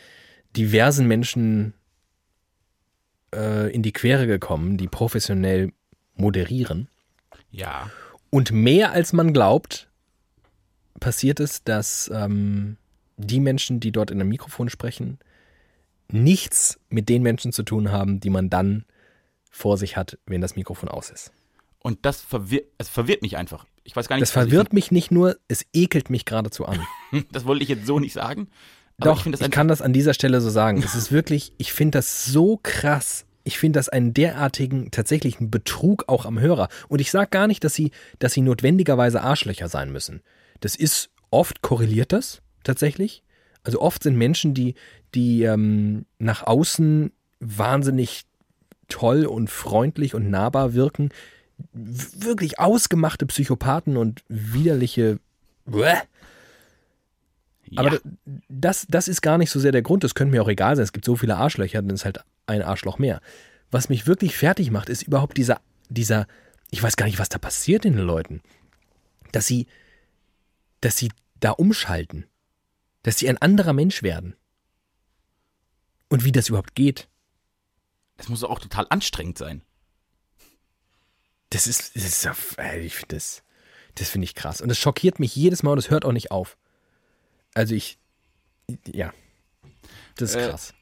[0.57, 1.75] diversen Menschen
[3.35, 5.73] äh, in die Quere gekommen, die professionell
[6.15, 6.89] moderieren.
[7.51, 7.91] Ja.
[8.31, 9.89] Und mehr als man glaubt,
[10.99, 12.79] passiert es, dass ähm,
[13.19, 15.19] die Menschen, die dort in einem Mikrofon sprechen,
[16.11, 18.85] nichts mit den Menschen zu tun haben, die man dann
[19.55, 21.33] vor sich hat, wenn das Mikrofon aus ist.
[21.79, 23.67] Und das verwirrt, es verwirrt mich einfach.
[23.85, 26.81] Ich weiß gar nicht, Das also verwirrt mich nicht nur, es ekelt mich geradezu an.
[27.31, 28.49] Das wollte ich jetzt so nicht sagen.
[28.99, 30.83] Aber Doch, ich, ich, kann das an dieser Stelle so sagen.
[30.83, 33.27] Es ist wirklich, ich finde das so krass.
[33.45, 36.69] Ich finde das einen derartigen, tatsächlichen Betrug auch am Hörer.
[36.89, 40.23] Und ich sage gar nicht, dass sie, dass sie notwendigerweise Arschlöcher sein müssen.
[40.61, 43.23] Das ist, oft korreliert das tatsächlich.
[43.63, 44.75] Also oft sind Menschen, die,
[45.15, 48.25] die ähm, nach außen wahnsinnig
[48.89, 51.11] toll und freundlich und nahbar wirken,
[51.73, 55.19] wirklich ausgemachte Psychopathen und widerliche.
[55.67, 55.95] Bäh.
[57.77, 57.99] Aber da-
[58.49, 60.05] das, das ist gar nicht so sehr der Grund.
[60.05, 60.85] Das könnte mir auch egal sein.
[60.85, 63.21] Es gibt so viele Arschlöcher, dann ist halt ein Arschloch mehr.
[63.71, 66.27] Was mich wirklich fertig macht, ist überhaupt dieser, dieser,
[66.71, 68.43] ich weiß gar nicht, was da passiert in den Leuten.
[69.33, 69.67] Dass sie,
[70.81, 72.27] dass sie da umschalten.
[73.03, 74.37] Dass sie ein anderer Mensch werden.
[76.09, 77.09] Und wie das überhaupt geht.
[78.17, 79.63] Das muss auch total anstrengend sein.
[81.51, 82.35] Das ist, das ist ja,
[82.77, 83.43] ich finde das,
[83.95, 84.61] das finde ich krass.
[84.61, 86.57] Und das schockiert mich jedes Mal und das hört auch nicht auf.
[87.55, 87.99] Also ich,
[88.87, 89.13] ja,
[90.17, 90.75] das ist Äh, krass.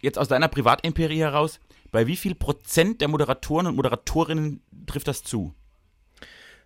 [0.00, 5.22] Jetzt aus deiner Privatempirie heraus, bei wie viel Prozent der Moderatoren und Moderatorinnen trifft das
[5.22, 5.54] zu?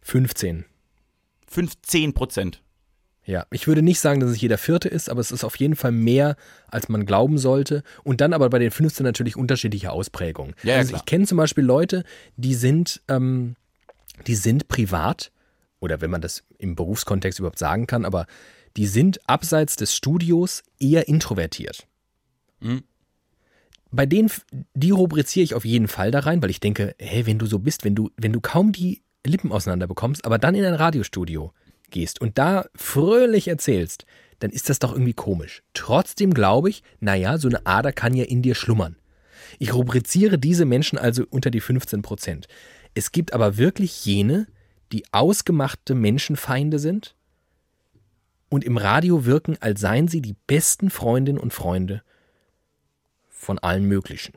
[0.03, 0.65] 15.
[1.49, 2.63] 15 Prozent.
[3.27, 5.75] Ja, ich würde nicht sagen, dass es jeder vierte ist, aber es ist auf jeden
[5.75, 6.37] Fall mehr,
[6.69, 7.83] als man glauben sollte.
[8.05, 10.55] Und dann aber bei den 15 natürlich unterschiedliche Ausprägungen.
[10.63, 11.01] Ja, ja, also klar.
[11.01, 12.05] ich kenne zum Beispiel Leute,
[12.37, 13.57] die sind, ähm,
[14.29, 15.33] die sind privat,
[15.81, 18.27] oder wenn man das im Berufskontext überhaupt sagen kann, aber
[18.77, 21.87] die sind abseits des Studios eher introvertiert.
[22.61, 22.85] Mhm.
[23.91, 24.31] bei denen,
[24.73, 27.59] die rubriziere ich auf jeden Fall da rein, weil ich denke, hey, wenn du so
[27.59, 31.53] bist, wenn du, wenn du kaum die Lippen auseinander bekommst, aber dann in ein Radiostudio
[31.91, 34.07] gehst und da fröhlich erzählst,
[34.39, 35.63] dann ist das doch irgendwie komisch.
[35.75, 38.97] Trotzdem glaube ich, naja, so eine Ader kann ja in dir schlummern.
[39.59, 42.49] Ich rubriziere diese Menschen also unter die 15 Prozent.
[42.95, 44.47] Es gibt aber wirklich jene,
[44.93, 47.15] die ausgemachte Menschenfeinde sind
[48.49, 52.03] und im Radio wirken, als seien sie die besten Freundinnen und Freunde
[53.29, 54.35] von allen möglichen.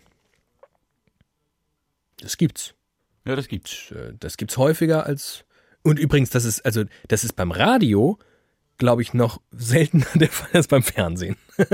[2.20, 2.74] Das gibt's.
[3.26, 3.92] Ja, das gibt's.
[3.92, 5.46] Äh, das gibt's häufiger als.
[5.84, 8.18] Und übrigens, das ist, also, das ist beim Radio,
[8.78, 11.36] glaube ich, noch seltener der Fall als beim Fernsehen.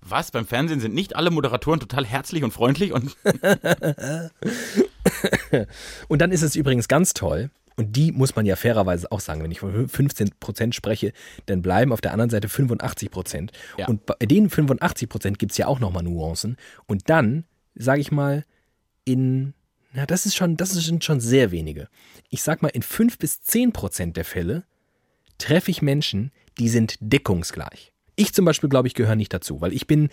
[0.00, 0.30] Was?
[0.30, 3.16] Beim Fernsehen sind nicht alle Moderatoren total herzlich und freundlich und.
[6.08, 9.42] und dann ist es übrigens ganz toll, und die muss man ja fairerweise auch sagen,
[9.42, 11.12] wenn ich von 15 Prozent spreche,
[11.44, 13.52] dann bleiben auf der anderen Seite 85 Prozent.
[13.76, 13.86] Ja.
[13.86, 16.56] Und bei den 85 Prozent gibt es ja auch nochmal Nuancen.
[16.86, 18.44] Und dann, sage ich mal,
[19.04, 19.52] in,
[19.96, 21.88] na, das ist schon, das sind schon sehr wenige.
[22.28, 24.64] Ich sag mal, in 5 bis 10 Prozent der Fälle
[25.38, 27.92] treffe ich Menschen, die sind deckungsgleich.
[28.14, 30.10] Ich zum Beispiel, glaube ich, gehöre nicht dazu, weil ich bin,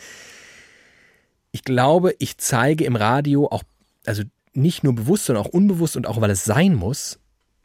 [1.52, 3.64] ich glaube, ich zeige im Radio auch,
[4.06, 7.20] also nicht nur bewusst, sondern auch unbewusst und auch weil es sein muss,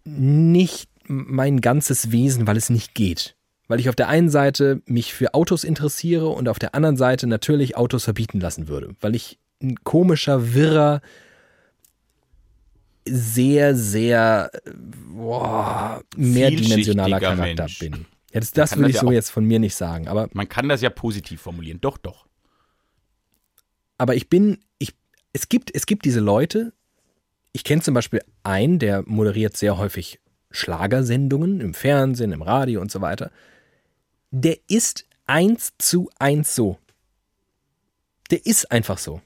[0.04, 3.36] nicht mein ganzes Wesen, weil es nicht geht.
[3.68, 7.28] Weil ich auf der einen Seite mich für Autos interessiere und auf der anderen Seite
[7.28, 8.96] natürlich Autos verbieten lassen würde.
[9.00, 11.00] Weil ich ein komischer, wirrer,
[13.10, 14.50] sehr, sehr
[15.10, 17.78] boah, mehrdimensionaler Charakter Mensch.
[17.78, 18.06] bin.
[18.32, 20.08] Ja, das, das ich ja so jetzt von mir nicht sagen.
[20.08, 21.80] Aber man kann das ja positiv formulieren.
[21.80, 22.26] Doch, doch.
[23.96, 24.94] Aber ich bin, ich,
[25.32, 26.72] es gibt, es gibt diese Leute,
[27.52, 32.90] ich kenne zum Beispiel einen, der moderiert sehr häufig Schlagersendungen im Fernsehen, im Radio und
[32.90, 33.30] so weiter.
[34.30, 36.78] Der ist eins zu eins so.
[38.30, 39.20] Der ist einfach so.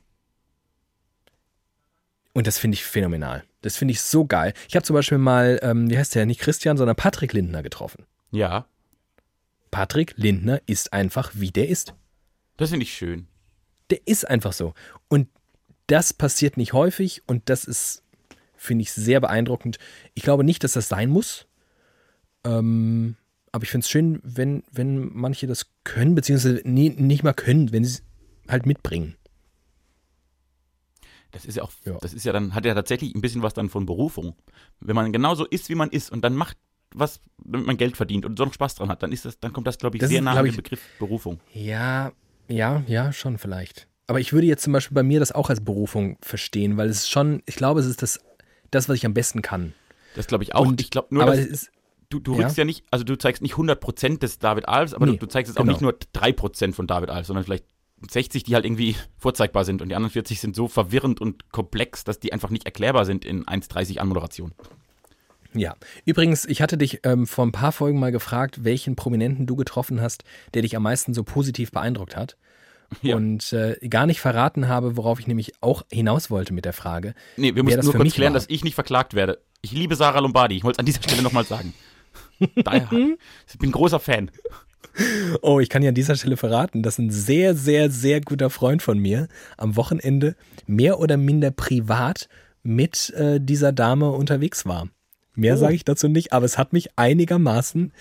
[2.32, 3.44] Und das finde ich phänomenal.
[3.62, 4.52] Das finde ich so geil.
[4.68, 8.04] Ich habe zum Beispiel mal, ähm, wie heißt der, nicht Christian, sondern Patrick Lindner getroffen.
[8.30, 8.66] Ja.
[9.70, 11.94] Patrick Lindner ist einfach, wie der ist.
[12.56, 13.26] Das finde ich schön.
[13.90, 14.74] Der ist einfach so.
[15.08, 15.28] Und
[15.86, 18.02] das passiert nicht häufig und das ist
[18.62, 19.78] finde ich sehr beeindruckend.
[20.14, 21.46] Ich glaube nicht, dass das sein muss.
[22.44, 23.16] Ähm,
[23.50, 27.72] aber ich finde es schön, wenn, wenn manche das können, beziehungsweise nie, nicht mal können,
[27.72, 28.02] wenn sie es
[28.48, 29.16] halt mitbringen.
[31.32, 31.96] Das ist ja auch, ja.
[32.00, 34.36] das ist ja dann, hat ja tatsächlich ein bisschen was dann von Berufung.
[34.80, 36.56] Wenn man genauso ist, wie man ist und dann macht
[36.94, 39.52] was, damit man Geld verdient und so noch Spaß dran hat, dann ist das, dann
[39.52, 41.40] kommt das, glaube ich, das sehr ist, nah an den Begriff Berufung.
[41.54, 42.12] Ja,
[42.48, 43.88] ja, ja, schon vielleicht.
[44.06, 47.08] Aber ich würde jetzt zum Beispiel bei mir das auch als Berufung verstehen, weil es
[47.08, 48.20] schon, ich glaube, es ist das
[48.70, 49.74] das, was ich am besten kann.
[50.16, 50.66] Das glaube ich auch.
[50.66, 51.70] Und, ich glaube nur, aber dass, ist,
[52.08, 52.62] du, du rückst ja.
[52.62, 52.64] ja.
[52.64, 55.56] nicht, also du zeigst nicht 100% des David Alves, aber nee, du, du, zeigst jetzt
[55.56, 55.72] genau.
[55.72, 57.66] auch nicht nur 3% von David Alves, sondern vielleicht
[58.10, 62.04] 60, die halt irgendwie vorzeigbar sind und die anderen 40 sind so verwirrend und komplex,
[62.04, 64.52] dass die einfach nicht erklärbar sind in 1,30 Anmoderation.
[65.54, 65.74] Ja,
[66.06, 70.00] übrigens, ich hatte dich ähm, vor ein paar Folgen mal gefragt, welchen Prominenten du getroffen
[70.00, 72.36] hast, der dich am meisten so positiv beeindruckt hat.
[73.00, 73.16] Ja.
[73.16, 77.14] Und äh, gar nicht verraten habe, worauf ich nämlich auch hinaus wollte mit der Frage.
[77.38, 78.40] Nee, wir müssen nur kurz klären, war.
[78.40, 79.40] dass ich nicht verklagt werde.
[79.62, 80.56] Ich liebe Sarah Lombardi.
[80.56, 81.72] Ich wollte es an dieser Stelle nochmal sagen.
[82.56, 82.90] Daher,
[83.50, 84.30] ich bin großer Fan.
[85.40, 88.82] Oh, ich kann ja an dieser Stelle verraten, dass ein sehr, sehr, sehr guter Freund
[88.82, 92.28] von mir am Wochenende mehr oder minder privat
[92.62, 94.88] mit äh, dieser Dame unterwegs war.
[95.34, 95.58] Mehr oh.
[95.58, 97.92] sage ich dazu nicht, aber es hat mich einigermaßen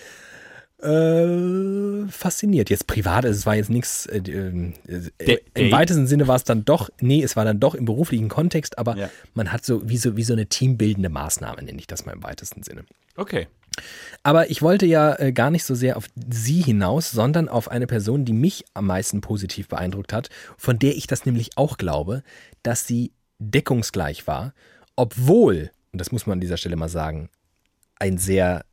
[0.82, 2.68] äh, fasziniert.
[2.70, 6.90] Jetzt privat, es war jetzt nichts, äh, äh, im weitesten Sinne war es dann doch,
[7.00, 9.10] nee, es war dann doch im beruflichen Kontext, aber ja.
[9.34, 12.22] man hat so wie, so wie so eine teambildende Maßnahme, nenne ich das mal im
[12.22, 12.84] weitesten Sinne.
[13.16, 13.46] Okay.
[14.22, 17.86] Aber ich wollte ja äh, gar nicht so sehr auf sie hinaus, sondern auf eine
[17.86, 22.22] Person, die mich am meisten positiv beeindruckt hat, von der ich das nämlich auch glaube,
[22.62, 24.54] dass sie deckungsgleich war,
[24.96, 27.28] obwohl, und das muss man an dieser Stelle mal sagen,
[27.98, 28.64] ein sehr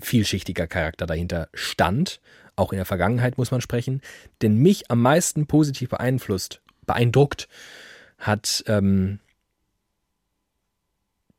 [0.00, 2.20] vielschichtiger Charakter dahinter stand.
[2.56, 4.00] Auch in der Vergangenheit muss man sprechen.
[4.42, 7.48] Denn mich am meisten positiv beeinflusst, beeindruckt
[8.18, 9.20] hat ähm,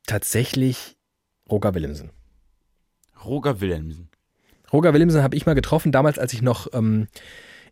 [0.07, 0.97] tatsächlich
[1.49, 2.11] Roger Willemsen.
[3.25, 4.09] Roger Willemsen.
[4.71, 7.07] Roger Willemsen habe ich mal getroffen, damals, als ich noch, ähm,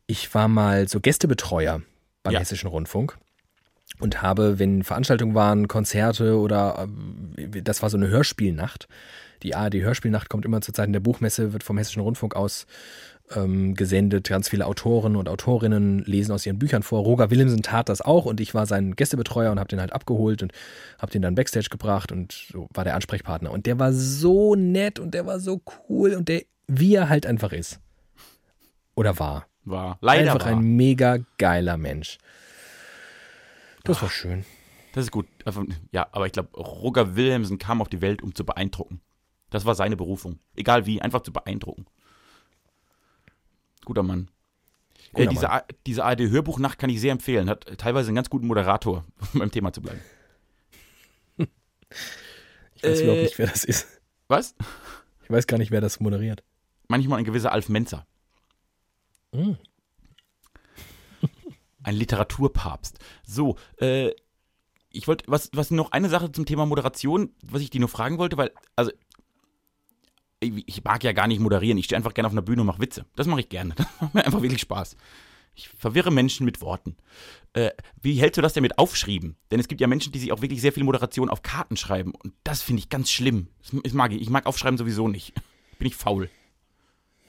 [0.07, 1.81] ich war mal so Gästebetreuer
[2.23, 2.39] beim ja.
[2.39, 3.17] Hessischen Rundfunk
[3.99, 6.87] und habe, wenn Veranstaltungen waren, Konzerte oder
[7.37, 8.87] äh, das war so eine Hörspielnacht,
[9.43, 12.67] die ARD Hörspielnacht kommt immer zur Zeit der Buchmesse, wird vom Hessischen Rundfunk aus
[13.35, 14.29] ähm, gesendet.
[14.29, 17.03] Ganz viele Autoren und Autorinnen lesen aus ihren Büchern vor.
[17.03, 20.43] Roger Willemsen tat das auch und ich war sein Gästebetreuer und habe den halt abgeholt
[20.43, 20.51] und
[20.97, 23.51] habe den dann Backstage gebracht und so war der Ansprechpartner.
[23.51, 27.25] Und der war so nett und der war so cool und der, wie er halt
[27.25, 27.79] einfach ist.
[28.95, 29.47] Oder war.
[29.65, 29.97] War.
[30.01, 30.57] Leider Einfach war.
[30.57, 32.17] ein mega geiler Mensch.
[33.83, 34.45] Das war schön.
[34.93, 35.27] Das ist gut.
[35.91, 39.01] Ja, aber ich glaube, Roger Wilhelmsen kam auf die Welt, um zu beeindrucken.
[39.49, 40.39] Das war seine Berufung.
[40.55, 41.85] Egal wie, einfach zu beeindrucken.
[43.89, 44.29] Guter Mann.
[45.13, 45.61] Äh, Guter diese, Mann.
[45.87, 47.49] Diese ARD-Hörbuchnacht kann ich sehr empfehlen.
[47.49, 49.99] Hat teilweise einen ganz guten Moderator, um beim Thema zu bleiben.
[52.75, 53.87] Ich weiß Äh, überhaupt nicht, wer das ist.
[54.27, 54.55] Was?
[55.23, 56.43] Ich weiß gar nicht, wer das moderiert.
[56.87, 58.05] Manchmal ein gewisser Alf Menzer.
[59.33, 59.53] Mm.
[61.83, 62.99] Ein Literaturpapst.
[63.25, 64.11] So, äh,
[64.91, 68.19] ich wollte, was, was noch eine Sache zum Thema Moderation, was ich dir nur fragen
[68.19, 68.91] wollte, weil, also,
[70.39, 71.77] ich, mag ja gar nicht moderieren.
[71.77, 73.05] Ich stehe einfach gerne auf einer Bühne und mache Witze.
[73.15, 73.75] Das mache ich gerne.
[73.79, 74.95] Das macht mir einfach wirklich Spaß.
[75.55, 76.95] Ich verwirre Menschen mit Worten.
[77.53, 77.71] Äh,
[78.01, 79.35] wie hältst du das denn mit Aufschrieben?
[79.51, 82.13] Denn es gibt ja Menschen, die sich auch wirklich sehr viel Moderation auf Karten schreiben.
[82.15, 83.47] Und das finde ich ganz schlimm.
[83.83, 84.21] Das mag ich.
[84.21, 85.33] Ich mag Aufschreiben sowieso nicht.
[85.79, 86.29] Bin ich faul.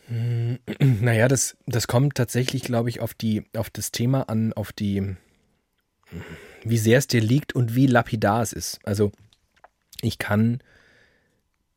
[0.81, 5.17] Naja, das, das kommt tatsächlich, glaube ich, auf, die, auf das Thema an, auf die,
[6.65, 8.81] wie sehr es dir liegt und wie lapidar es ist.
[8.85, 9.13] Also
[10.03, 10.63] ich kann,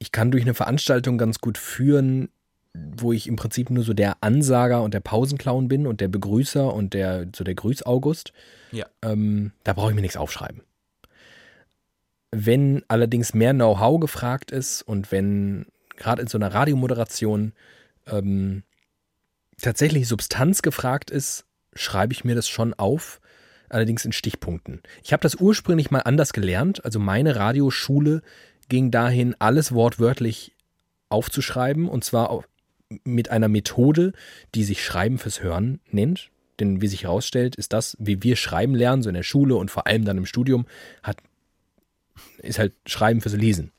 [0.04, 2.28] ich kann durch eine Veranstaltung ganz gut führen,
[2.74, 6.74] wo ich im Prinzip nur so der Ansager und der Pausenclown bin und der Begrüßer
[6.74, 8.34] und der, so der Grüß-August.
[8.74, 8.86] Ja.
[9.02, 10.62] Ähm, da brauche ich mir nichts aufschreiben.
[12.32, 17.54] Wenn allerdings mehr Know-how gefragt ist und wenn gerade in so einer Radiomoderation
[18.06, 18.64] ähm,
[19.62, 23.22] tatsächlich Substanz gefragt ist, schreibe ich mir das schon auf,
[23.70, 24.82] allerdings in Stichpunkten.
[25.02, 28.22] Ich habe das ursprünglich mal anders gelernt, also meine Radioschule
[28.74, 30.56] ging dahin, alles wortwörtlich
[31.10, 32.44] aufzuschreiben und zwar
[33.04, 34.14] mit einer Methode,
[34.56, 36.32] die sich Schreiben fürs Hören nennt.
[36.60, 39.70] Denn wie sich herausstellt, ist das, wie wir schreiben lernen, so in der Schule und
[39.70, 40.66] vor allem dann im Studium,
[41.04, 41.18] hat,
[42.40, 43.72] ist halt Schreiben fürs Lesen.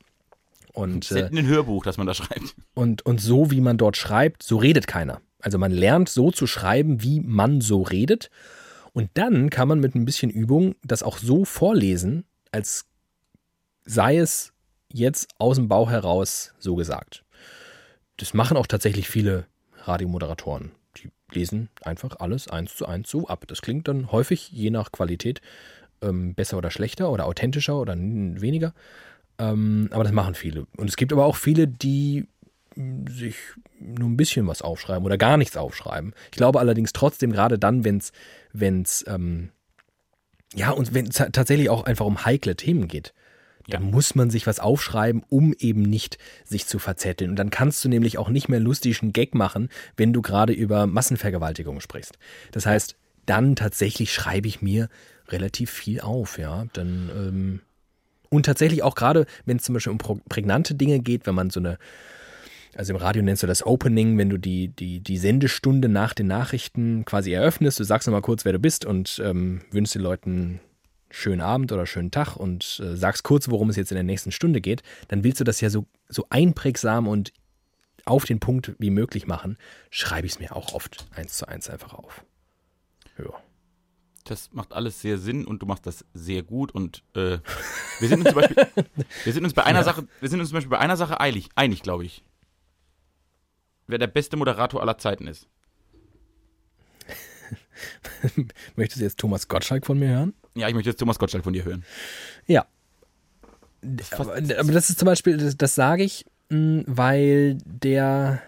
[0.71, 2.55] Und, äh, ein Hörbuch, das man da schreibt.
[2.73, 5.19] und, und so, wie man dort schreibt, so redet keiner.
[5.39, 8.31] Also man lernt so zu schreiben, wie man so redet.
[8.93, 12.85] Und dann kann man mit ein bisschen Übung das auch so vorlesen, als
[13.83, 14.53] sei es
[14.91, 17.23] jetzt aus dem Bauch heraus so gesagt.
[18.17, 19.45] Das machen auch tatsächlich viele
[19.83, 20.71] Radiomoderatoren.
[20.97, 23.45] Die lesen einfach alles eins zu eins so ab.
[23.47, 25.41] Das klingt dann häufig, je nach Qualität,
[26.01, 28.73] ähm, besser oder schlechter oder authentischer oder weniger.
[29.37, 30.65] Ähm, aber das machen viele.
[30.77, 32.27] Und es gibt aber auch viele, die
[32.75, 33.35] mh, sich
[33.79, 36.13] nur ein bisschen was aufschreiben oder gar nichts aufschreiben.
[36.31, 38.11] Ich glaube allerdings trotzdem, gerade dann, wenn es,
[38.53, 39.49] wenn's, ähm,
[40.53, 43.13] ja, und wenn es tatsächlich auch einfach um heikle Themen geht,
[43.67, 47.31] Dann muss man sich was aufschreiben, um eben nicht sich zu verzetteln.
[47.31, 50.85] Und dann kannst du nämlich auch nicht mehr lustigen Gag machen, wenn du gerade über
[50.85, 52.17] Massenvergewaltigung sprichst.
[52.51, 54.89] Das heißt, dann tatsächlich schreibe ich mir
[55.29, 56.65] relativ viel auf, ja.
[56.73, 57.61] Dann, ähm,
[58.29, 61.59] und tatsächlich auch gerade, wenn es zum Beispiel um prägnante Dinge geht, wenn man so
[61.59, 61.79] eine,
[62.75, 66.27] also im Radio nennst du das Opening, wenn du die, die, die Sendestunde nach den
[66.27, 70.59] Nachrichten quasi eröffnest, du sagst nochmal kurz, wer du bist und ähm, wünschst den Leuten
[71.15, 74.31] schönen Abend oder schönen Tag und äh, sagst kurz, worum es jetzt in der nächsten
[74.31, 77.31] Stunde geht, dann willst du das ja so, so einprägsam und
[78.03, 79.57] auf den Punkt wie möglich machen,
[79.89, 82.23] schreibe ich es mir auch oft eins zu eins einfach auf.
[83.17, 83.31] Ja.
[84.25, 87.37] Das macht alles sehr Sinn und du machst das sehr gut und äh,
[87.99, 88.67] wir sind uns zum Beispiel,
[89.23, 89.85] wir sind uns bei einer Ja.
[89.85, 92.23] Sache, wir sind uns zum Beispiel bei einer Sache eilig, einig, glaube ich.
[93.87, 95.47] Wer der beste Moderator aller Zeiten ist.
[98.75, 100.33] Möchtest du jetzt Thomas Gottschalk von mir hören?
[100.55, 101.83] Ja, ich möchte jetzt Thomas Gottschalk von dir hören.
[102.47, 102.65] Ja.
[104.11, 108.41] Aber, aber das ist zum Beispiel, das, das sage ich, mh, weil der.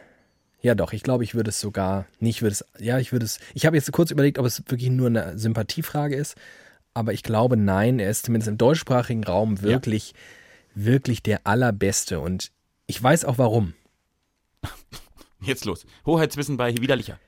[0.61, 3.39] Ja, doch, ich glaube, ich würde es sogar nicht, würde es, ja, ich würde es,
[3.53, 6.35] ich habe jetzt kurz überlegt, ob es wirklich nur eine Sympathiefrage ist,
[6.95, 10.15] aber ich glaube, nein, er ist zumindest im deutschsprachigen Raum wirklich,
[10.73, 12.51] wirklich der allerbeste und
[12.87, 13.75] ich weiß auch warum.
[15.41, 15.85] Jetzt los.
[16.07, 17.19] Hoheitswissen bei Widerlicher.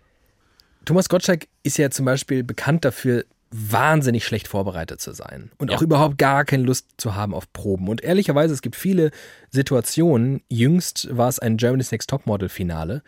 [0.89, 5.77] Thomas Gottschalk ist ja zum Beispiel bekannt dafür, wahnsinnig schlecht vorbereitet zu sein und Ja.
[5.77, 7.89] auch überhaupt gar keine Lust zu haben auf Proben.
[7.89, 9.11] Und ehrlicherweise, es gibt viele
[9.51, 13.03] Situationen, jüngst war es ein Germany's Next Topmodel-Finale,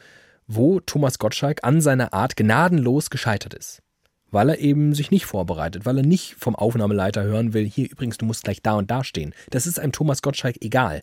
[0.45, 3.81] wo Thomas Gottschalk an seiner Art gnadenlos gescheitert ist.
[4.29, 8.19] Weil er eben sich nicht vorbereitet, weil er nicht vom Aufnahmeleiter hören will, hier übrigens,
[8.19, 9.33] du musst gleich da und da stehen.
[9.49, 11.01] Das ist einem Thomas Gottschalk egal.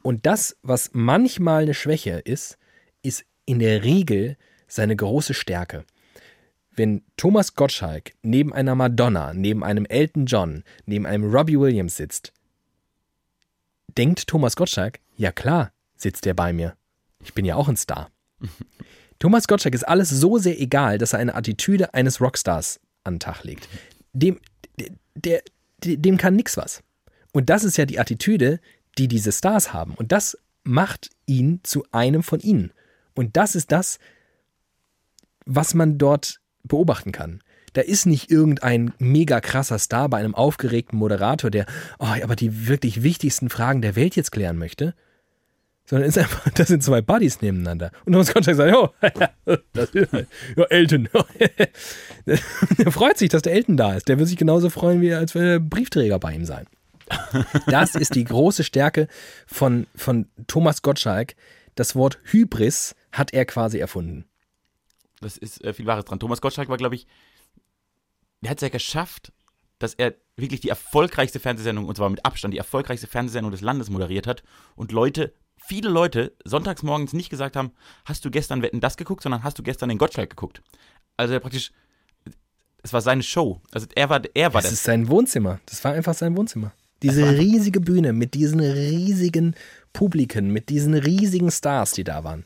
[0.00, 2.56] Und das, was manchmal eine Schwäche ist,
[3.02, 5.84] ist in der Regel seine große Stärke.
[6.76, 12.32] Wenn Thomas Gottschalk neben einer Madonna, neben einem Elton John, neben einem Robbie Williams sitzt,
[13.96, 16.76] denkt Thomas Gottschalk, ja klar, sitzt er bei mir.
[17.22, 18.10] Ich bin ja auch ein Star.
[19.18, 23.20] Thomas Gottschalk ist alles so sehr egal, dass er eine Attitüde eines Rockstars an den
[23.20, 23.68] Tag legt.
[24.12, 24.40] Dem,
[24.76, 25.42] der,
[25.84, 26.82] der, dem kann nix was.
[27.32, 28.60] Und das ist ja die Attitüde,
[28.98, 29.94] die diese Stars haben.
[29.94, 32.72] Und das macht ihn zu einem von ihnen.
[33.14, 33.98] Und das ist das,
[35.46, 37.40] was man dort beobachten kann.
[37.74, 41.66] Da ist nicht irgendein mega krasser Star bei einem aufgeregten Moderator, der
[41.98, 44.94] oh, aber die wirklich wichtigsten Fragen der Welt jetzt klären möchte.
[45.84, 47.90] Sondern ist einfach, das sind zwei Buddies nebeneinander.
[48.04, 48.88] Und Thomas Gottschalk sagt, oh,
[49.72, 51.08] das ist halt, ja, Elton.
[52.26, 54.08] der freut sich, dass der Elton da ist.
[54.08, 56.66] Der wird sich genauso freuen, wie als würde der Briefträger bei ihm sein.
[57.66, 59.08] Das ist die große Stärke
[59.46, 61.34] von, von Thomas Gottschalk.
[61.74, 64.24] Das Wort Hybris hat er quasi erfunden.
[65.24, 66.20] Das ist äh, viel Wahres dran.
[66.20, 67.06] Thomas Gottschalk war, glaube ich,
[68.42, 69.32] der hat es ja geschafft,
[69.78, 73.90] dass er wirklich die erfolgreichste Fernsehsendung, und zwar mit Abstand die erfolgreichste Fernsehsendung des Landes
[73.90, 74.42] moderiert hat
[74.76, 77.72] und Leute, viele Leute sonntags morgens nicht gesagt haben,
[78.04, 80.62] hast du gestern Wetten das geguckt, sondern hast du gestern den Gottschalk geguckt.
[81.16, 81.72] Also er praktisch,
[82.82, 83.60] es war seine Show.
[83.72, 84.80] Also er war, er war Das das.
[84.80, 85.60] ist sein Wohnzimmer.
[85.66, 86.72] Das war einfach sein Wohnzimmer.
[87.02, 89.54] Diese riesige Bühne mit diesen riesigen
[89.92, 92.44] Publiken, mit diesen riesigen Stars, die da waren.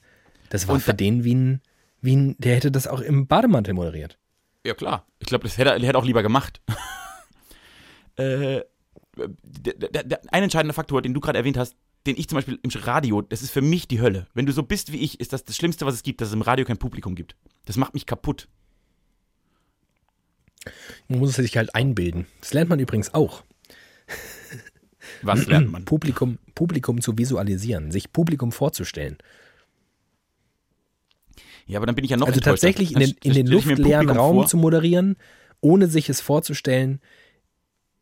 [0.51, 1.61] Das war Und für da- den wie ein,
[2.01, 4.19] wie der hätte das auch im Bademantel moderiert.
[4.65, 5.07] Ja, klar.
[5.19, 6.61] Ich glaube, das hätte er, hätte auch lieber gemacht.
[8.17, 8.63] äh,
[9.17, 11.75] der, der, der, ein entscheidender Faktor, den du gerade erwähnt hast,
[12.07, 14.27] den ich zum Beispiel im Radio, das ist für mich die Hölle.
[14.35, 16.35] Wenn du so bist wie ich, ist das das Schlimmste, was es gibt, dass es
[16.35, 17.37] im Radio kein Publikum gibt.
[17.65, 18.49] Das macht mich kaputt.
[21.09, 22.27] Man muss es sich halt einbilden.
[22.41, 23.43] Das lernt man übrigens auch.
[25.23, 25.85] Was lernt man?
[25.85, 29.19] Publikum, Publikum zu visualisieren, sich Publikum vorzustellen.
[31.69, 34.37] Ja, aber dann bin ich ja noch Also tatsächlich in den, in den luftleeren Raum
[34.39, 35.17] vor, zu moderieren,
[35.61, 37.01] ohne sich es vorzustellen,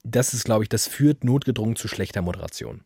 [0.05, 2.83] das ist, glaube ich, das führt notgedrungen zu schlechter Moderation.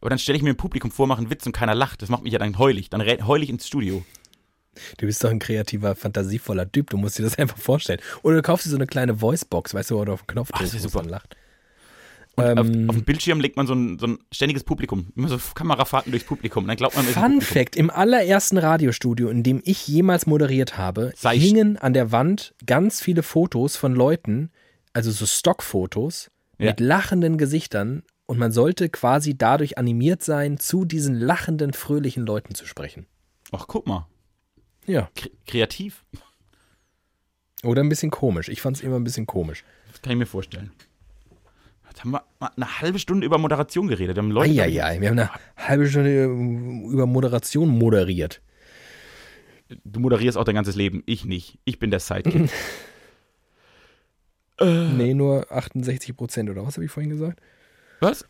[0.00, 2.02] Aber dann stelle ich mir ein Publikum vor, mache einen Witz und keiner lacht.
[2.02, 2.90] Das macht mich ja dann heulig.
[2.90, 4.04] Dann re- heul ich ins Studio.
[4.98, 8.00] Du bist doch ein kreativer, fantasievoller Typ, du musst dir das einfach vorstellen.
[8.22, 10.84] Oder du kaufst dir so eine kleine Voicebox, weißt du, oder auf den Knopf drückst
[10.84, 11.36] und dann lacht.
[12.38, 15.08] Und Ähm, auf, auf dem Bildschirm legt man so ein, so ein ständiges Publikum.
[15.16, 16.66] Immer so Kamerafahrten durchs Publikum.
[16.66, 17.40] Dann glaubt man, Fun.
[17.40, 22.54] Fact: Im allerersten Radiostudio, in dem ich jemals moderiert habe, Sei- hingen an der Wand
[22.66, 24.50] ganz viele Fotos von Leuten,
[24.92, 26.66] also so Stockfotos Ja.
[26.66, 28.02] mit lachenden Gesichtern.
[28.26, 33.06] Und man sollte quasi dadurch animiert sein, zu diesen lachenden, fröhlichen Leuten zu sprechen.
[33.52, 34.08] Ach, guck mal.
[34.86, 35.08] Ja.
[35.14, 36.04] Kre kreativ.
[37.62, 38.48] Oder ein bisschen komisch.
[38.48, 39.64] Ich fand es immer ein bisschen komisch.
[39.92, 40.72] Das kann ich mir vorstellen.
[41.96, 44.16] Jetzt haben wir mal eine halbe Stunde über Moderation geredet.
[44.16, 44.50] Wir haben Leute.
[44.50, 48.42] Eieiei, wir haben eine halbe Stunde über Moderation moderiert.
[49.82, 51.02] Du moderierst auch dein ganzes Leben.
[51.06, 51.58] Ich nicht.
[51.64, 52.50] Ich bin der Sidekick.
[54.58, 57.42] Nee, nur 68 Prozent, oder was habe ich vorhin gesagt?
[58.00, 58.24] Was?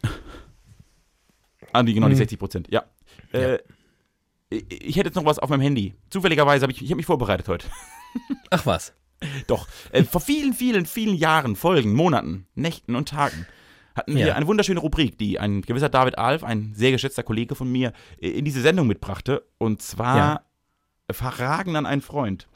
[1.73, 2.19] Ah, die, genau, die Hm.
[2.19, 2.69] 60 Prozent.
[2.69, 2.85] Ja.
[3.31, 3.59] Äh,
[4.51, 5.95] ich, hätte jetzt noch was auf meinem Handy.
[6.11, 7.69] Zufälligerweise habe ich, ich habe mich vorbereitet heute.
[8.51, 8.93] Ach was.
[9.47, 9.67] Doch.
[9.93, 13.47] Äh, vor vielen, vielen, vielen Jahren, Folgen, Monaten, Nächten und Tagen
[13.95, 14.35] hatten wir Ja.
[14.35, 18.29] eine wunderschöne Rubrik, die ein gewisser David Alf, ein sehr geschätzter Kollege von mir, äh,
[18.29, 19.43] in diese Sendung mitbrachte.
[19.59, 20.41] Und zwar Ja.
[21.13, 22.47] Fragen an einen Freund.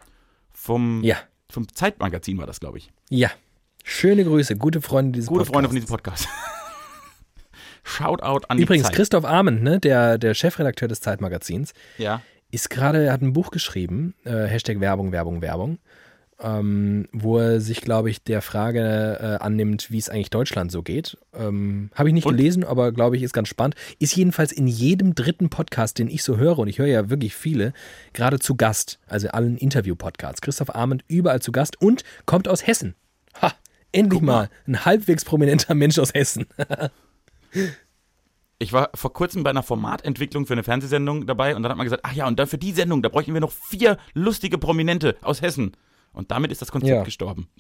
[0.52, 1.16] Vom, Ja,
[1.48, 2.90] vom Zeitmagazin war das, glaube ich.
[3.08, 3.30] ja.
[3.82, 5.54] Schöne Grüße, gute Freunde dieses Gute Podcasts.
[5.54, 6.28] Freunde von diesem Podcast.
[7.82, 8.96] Shoutout an Übrigens, die Zeit.
[8.96, 12.20] Christoph Arment, ne, der, der Chefredakteur des Zeitmagazins, Ja.
[12.50, 15.78] ist gerade, er hat ein Buch geschrieben, äh, Hashtag Werbung, Werbung, Werbung,
[16.42, 20.82] ähm, wo er sich, glaube ich, der Frage äh, annimmt, wie es eigentlich Deutschland so
[20.82, 21.18] geht.
[21.34, 22.36] Ähm, Habe ich nicht Und?
[22.36, 23.74] gelesen, aber glaube ich, ist ganz spannend.
[23.98, 27.34] Ist jedenfalls in jedem dritten Podcast, den ich so höre, und ich höre ja wirklich
[27.34, 27.72] viele,
[28.12, 30.40] gerade zu Gast, also allen Interview-Podcasts.
[30.40, 32.94] Christoph Arment überall zu Gast und kommt aus Hessen.
[33.40, 33.52] Ha!
[33.92, 34.32] Endlich mal.
[34.32, 36.46] mal ein halbwegs prominenter Mensch aus Hessen.
[38.62, 41.86] Ich war vor kurzem bei einer Formatentwicklung für eine Fernsehsendung dabei und dann hat man
[41.86, 45.16] gesagt, ach ja, und dann für die Sendung, da bräuchten wir noch vier lustige Prominente
[45.22, 45.72] aus Hessen.
[46.12, 47.02] Und damit ist das Konzept Ja.
[47.04, 47.48] gestorben.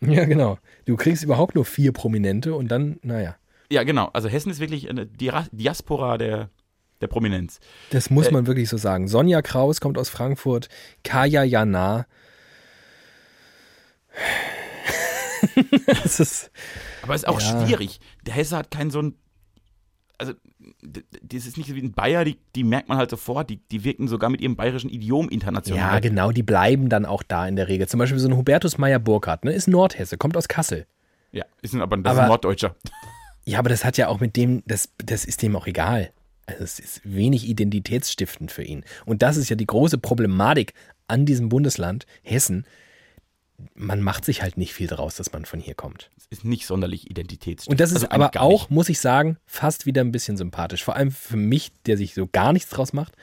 [0.00, 0.58] Ja, genau.
[0.84, 3.34] Du kriegst überhaupt nur vier Prominente und dann, naja.
[3.68, 4.10] Ja, genau.
[4.12, 6.50] Also Hessen ist wirklich eine Dia- Diaspora der,
[7.00, 7.58] der Prominenz.
[7.90, 9.08] Das muss Äh, man wirklich so sagen.
[9.08, 10.68] Sonja Kraus kommt aus Frankfurt,
[11.02, 12.06] Kaya Jana.
[15.86, 16.50] das ist,
[17.02, 17.66] Aber es ist auch Ja.
[17.66, 18.00] schwierig.
[18.26, 19.14] Der Hesse hat keinen so ein.
[20.20, 20.32] Also,
[21.22, 23.84] das ist nicht so wie ein Bayer, die, die merkt man halt sofort, die, die
[23.84, 25.78] wirken sogar mit ihrem bayerischen Idiom international.
[25.94, 27.86] ja, genau, die bleiben dann auch da in der Regel.
[27.88, 30.86] Zum Beispiel so ein Hubertus Meyer-Burkhardt, ne, ist Nordhesse, kommt aus Kassel.
[31.30, 32.74] Ja, ist ein, aber das ist Aber- ein Norddeutscher.
[33.44, 36.10] Ja, aber das hat ja auch mit dem, das, das ist dem auch egal.
[36.46, 38.84] Also es ist wenig identitätsstiftend für ihn.
[39.06, 40.74] Und das ist ja die große Problematik
[41.06, 42.66] an diesem Bundesland, Hessen.
[43.74, 46.10] Man macht sich halt nicht viel draus, dass man von hier kommt.
[46.14, 47.72] Das ist nicht sonderlich identitätsstiftend.
[47.72, 48.70] Und das ist Also aber auch, nicht.
[48.70, 50.84] muss ich sagen, fast wieder ein bisschen sympathisch.
[50.84, 53.14] Vor allem für mich, der sich so gar nichts draus macht.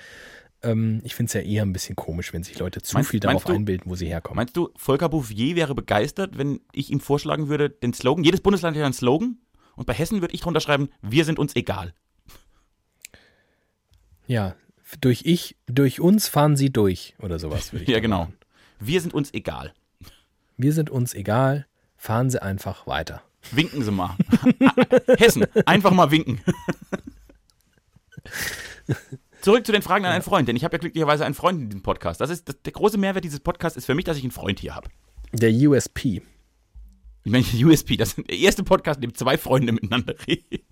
[0.61, 3.19] Ähm, ich finde es ja eher ein bisschen komisch, wenn sich Leute zu Meinst- viel
[3.21, 4.35] darauf du- einbilden, wo sie herkommen.
[4.37, 8.23] Meinst du, Volker Bouffier wäre begeistert, wenn ich ihm vorschlagen würde, den Slogan?
[8.25, 9.37] Jedes Bundesland hat einen Slogan.
[9.77, 11.93] Und bei Hessen würde ich drunter schreiben, wir sind uns egal.
[14.27, 14.55] Ja,
[15.01, 17.71] durch ich, durch uns fahren sie durch oder sowas.
[17.87, 18.19] Ja, genau.
[18.25, 18.37] machen.
[18.79, 19.73] Wir sind uns egal.
[20.57, 21.67] Wir sind uns egal.
[21.97, 23.21] Fahren Sie einfach weiter.
[23.51, 24.15] Winken Sie mal.
[25.17, 26.41] Hessen, einfach mal winken.
[29.41, 31.69] Zurück zu den Fragen an einen Freund, denn ich habe ja glücklicherweise einen Freund in
[31.69, 32.19] diesem Podcast.
[32.21, 34.59] Das ist das, der große Mehrwert dieses Podcasts ist für mich, dass ich einen Freund
[34.59, 34.89] hier habe.
[35.33, 36.23] Der USP.
[37.23, 40.65] Ich meine, USP, das ist der erste Podcast, in dem zwei Freunde miteinander reden.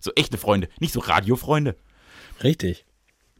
[0.00, 1.76] So echte Freunde, nicht so Radiofreunde.
[2.42, 2.84] Richtig.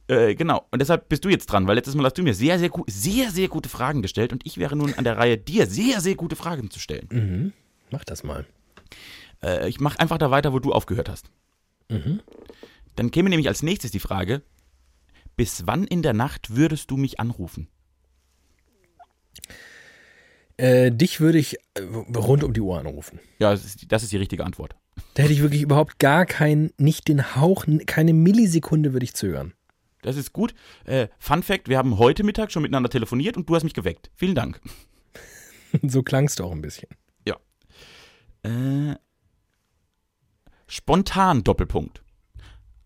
[0.09, 0.67] Äh, genau.
[0.71, 3.31] Und deshalb bist du jetzt dran, weil letztes Mal hast du mir sehr, sehr, sehr,
[3.31, 6.35] sehr gute Fragen gestellt und ich wäre nun an der Reihe, dir sehr, sehr gute
[6.35, 7.09] Fragen zu stellen.
[7.11, 7.53] Mhm.
[7.91, 8.47] Mach das mal.
[9.43, 11.31] Äh, ich mache einfach da weiter, wo du aufgehört hast.
[11.91, 12.21] Mhm.
[12.97, 14.43] Dann käme nämlich als nächstes die Frage,
[15.37, 17.69] bis wann in der Nacht würdest du mich anrufen?
[20.57, 21.83] Äh, dich würde ich äh,
[22.17, 23.21] rund um die Uhr anrufen.
[23.39, 24.75] Ja, das ist, das ist die richtige Antwort.
[25.15, 29.55] Da hätte ich wirklich überhaupt gar keinen, nicht den Hauch, keine Millisekunde würde ich zögern.
[30.09, 30.55] Das ist gut.
[30.87, 34.11] Äh, Fun Fact: Wir haben heute Mittag schon miteinander telefoniert und du hast mich geweckt.
[34.15, 34.59] Vielen Dank.
[35.83, 36.89] so klangst du auch ein bisschen.
[37.27, 37.37] Ja.
[38.43, 38.95] Äh,
[40.67, 42.01] spontan Doppelpunkt.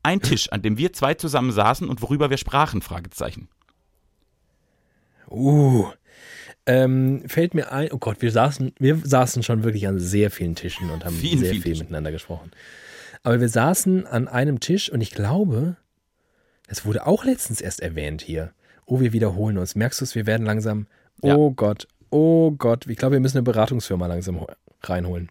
[0.02, 3.48] Ein Tisch, an dem wir zwei zusammen saßen und worüber wir sprachen, Fragezeichen.
[5.30, 5.86] Uh.
[6.66, 10.56] Ähm, fällt mir ein, oh Gott, wir saßen, wir saßen schon wirklich an sehr vielen
[10.56, 11.84] Tischen und haben Vielen, sehr vielen viel Tischen.
[11.84, 12.50] miteinander gesprochen.
[13.22, 15.76] Aber wir saßen an einem Tisch und ich glaube,
[16.72, 18.52] es wurde auch letztens erst erwähnt hier.
[18.86, 19.74] Oh, wir wiederholen uns.
[19.74, 20.86] Merkst du es, wir werden langsam,
[21.22, 21.36] Ja.
[21.36, 22.86] oh Gott, oh Gott.
[22.88, 24.48] Ich glaube, wir müssen eine Beratungsfirma langsam ho-
[24.82, 25.28] reinholen,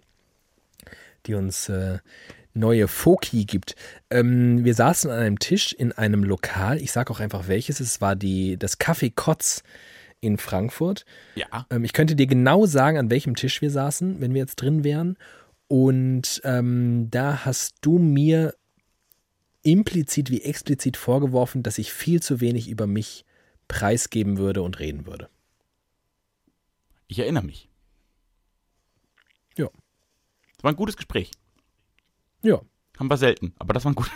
[1.26, 1.98] die uns äh,
[2.54, 3.76] neue Foki gibt.
[4.10, 6.82] Ähm, wir saßen an einem Tisch in einem Lokal.
[6.82, 7.80] Ich sage auch einfach welches.
[7.80, 9.64] Es war die, das Café Kotz
[10.20, 11.06] in Frankfurt.
[11.36, 11.66] Ja.
[11.70, 14.84] Ähm, ich könnte dir genau sagen, an welchem Tisch wir saßen, wenn wir jetzt drin
[14.84, 15.18] wären.
[15.68, 18.54] Und ähm, da hast du mir
[19.64, 23.26] implizit wie explizit vorgeworfen, dass ich viel zu wenig über mich
[23.68, 25.30] preisgeben würde und reden würde.
[27.07, 27.70] Ich erinnere mich.
[29.57, 29.70] Ja.
[30.57, 31.32] Es war ein gutes Gespräch.
[32.43, 32.62] Ja.
[32.97, 34.12] Haben wir selten, aber das war ein gut.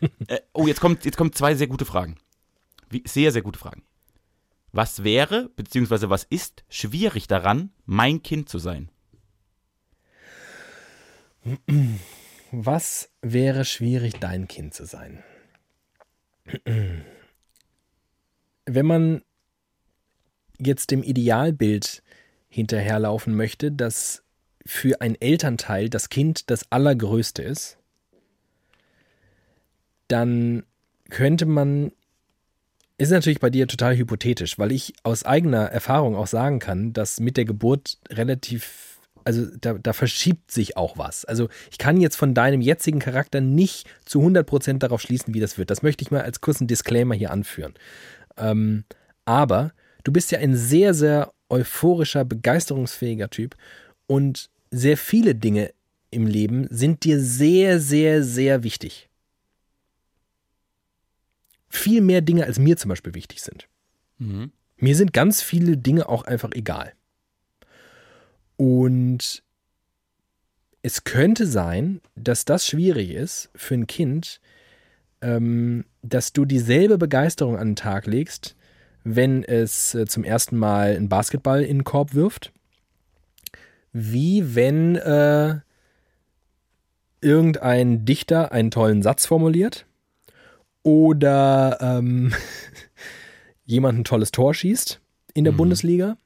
[0.28, 2.16] äh, oh, jetzt kommt, jetzt kommen zwei sehr gute Fragen.
[2.90, 3.82] Wie, sehr, sehr gute Fragen.
[4.72, 8.90] Was wäre, beziehungsweise was ist schwierig daran, mein Kind zu sein?
[12.56, 15.24] Was wäre schwierig, dein Kind zu sein?
[18.66, 19.22] Wenn man
[20.58, 22.02] jetzt dem Idealbild
[22.48, 24.22] hinterherlaufen möchte, dass
[24.64, 27.76] für ein Elternteil das Kind das Allergrößte ist,
[30.06, 30.64] dann
[31.10, 31.90] könnte man,
[32.98, 37.18] ist natürlich bei dir total hypothetisch, weil ich aus eigener Erfahrung auch sagen kann, dass
[37.18, 38.93] mit der Geburt relativ,
[39.24, 41.24] also da, da verschiebt sich auch was.
[41.24, 45.58] Also ich kann jetzt von deinem jetzigen Charakter nicht zu 100% darauf schließen, wie das
[45.58, 45.70] wird.
[45.70, 47.74] Das möchte ich mal als kurzen Disclaimer hier anführen.
[48.36, 48.84] Ähm,
[49.24, 49.72] aber
[50.04, 53.56] du bist ja ein sehr, sehr euphorischer, begeisterungsfähiger Typ
[54.06, 55.72] und sehr viele Dinge
[56.10, 59.08] im Leben sind dir sehr, sehr, sehr wichtig.
[61.68, 63.68] Viel mehr Dinge, als mir zum Beispiel wichtig sind.
[64.18, 64.52] Mhm.
[64.76, 66.92] Mir sind ganz viele Dinge auch einfach egal.
[68.56, 69.42] Und
[70.82, 74.40] es könnte sein, dass das schwierig ist für ein Kind,
[75.22, 78.54] ähm, dass du dieselbe Begeisterung an den Tag legst,
[79.02, 82.52] wenn es äh, zum ersten Mal einen Basketball in den Korb wirft,
[83.92, 85.60] wie wenn äh,
[87.20, 89.86] irgendein Dichter einen tollen Satz formuliert
[90.82, 92.34] oder ähm,
[93.64, 95.00] jemand ein tolles Tor schießt
[95.32, 95.58] in der Mhm.
[95.58, 96.16] Bundesliga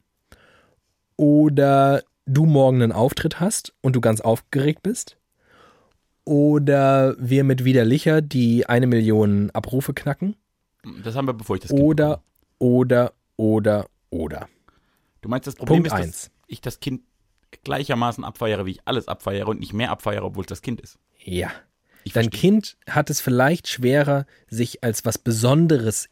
[1.16, 5.16] oder du morgen einen Auftritt hast und du ganz aufgeregt bist
[6.24, 10.36] oder wir mit Widerlicher die eine Million Abrufe knacken
[11.02, 12.22] Das haben wir, bevor ich das oder,
[12.58, 14.48] oder, oder, oder.
[15.22, 16.30] Du meinst, das Problem Punkt ist, dass eins.
[16.46, 17.02] ich das Kind
[17.64, 20.98] gleichermaßen abfeiere, wie ich alles abfeiere und nicht mehr abfeiere, obwohl es das Kind ist.
[21.24, 21.50] Ja.
[22.04, 22.40] Ich Dein verstehe.
[22.40, 26.08] Kind hat es vielleicht schwerer, sich als was Besonderes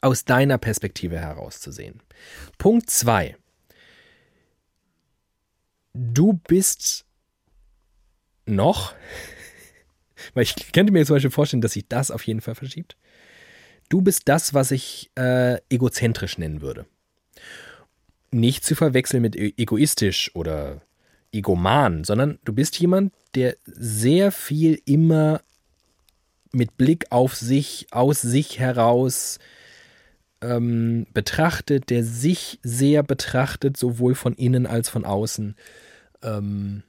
[0.00, 2.02] aus deiner Perspektive herauszusehen.
[2.56, 3.36] Punkt zwei.
[5.94, 7.04] Du bist
[8.46, 8.94] noch,
[10.34, 12.96] weil ich könnte mir zum Beispiel vorstellen, dass sich das auf jeden Fall verschiebt.
[13.88, 16.86] Du bist das, was ich äh, egozentrisch nennen würde.
[18.30, 20.82] Nicht zu verwechseln mit e- egoistisch oder
[21.32, 25.40] egoman, sondern du bist jemand, der sehr viel immer
[26.52, 29.38] mit Blick auf sich, aus sich heraus
[30.40, 35.56] ähm, betrachtet, der sich sehr betrachtet, sowohl von innen als von außen.
[36.22, 36.82] Ähm,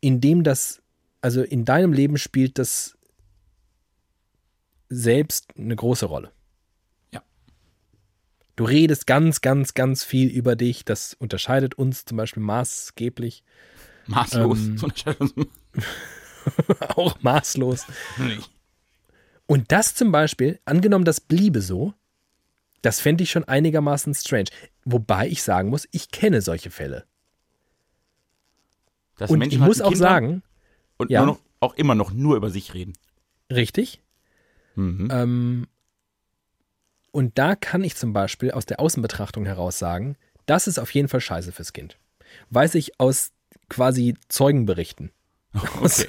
[0.00, 0.82] in dem das,
[1.20, 2.96] also in deinem Leben spielt das
[4.88, 6.32] selbst eine große Rolle.
[7.12, 7.22] Ja.
[8.56, 10.84] Du redest ganz, ganz, ganz viel über dich.
[10.84, 13.42] Das unterscheidet uns zum Beispiel maßgeblich.
[14.06, 14.58] Maßlos.
[14.58, 14.78] Ähm,
[16.94, 17.86] auch maßlos.
[19.48, 21.94] Und das zum Beispiel, angenommen, das bliebe so,
[22.82, 24.50] das fände ich schon einigermaßen strange.
[24.84, 27.06] Wobei ich sagen muss, ich kenne solche Fälle.
[29.16, 30.42] Dass Und Menschen ich muss auch Kind haben sagen,
[30.98, 31.24] und ja.
[31.24, 32.92] nur noch, auch immer noch nur über sich reden.
[33.50, 34.00] richtig,
[34.78, 35.08] Mhm.
[35.10, 35.66] Ähm,
[37.10, 41.08] und da kann ich zum Beispiel aus der Außenbetrachtung heraus sagen, das ist auf jeden
[41.08, 41.98] Fall scheiße fürs Kind.
[42.50, 43.32] Weiß ich aus
[43.68, 45.10] quasi Zeugenberichten.
[45.54, 45.78] Okay.
[45.80, 46.06] aus,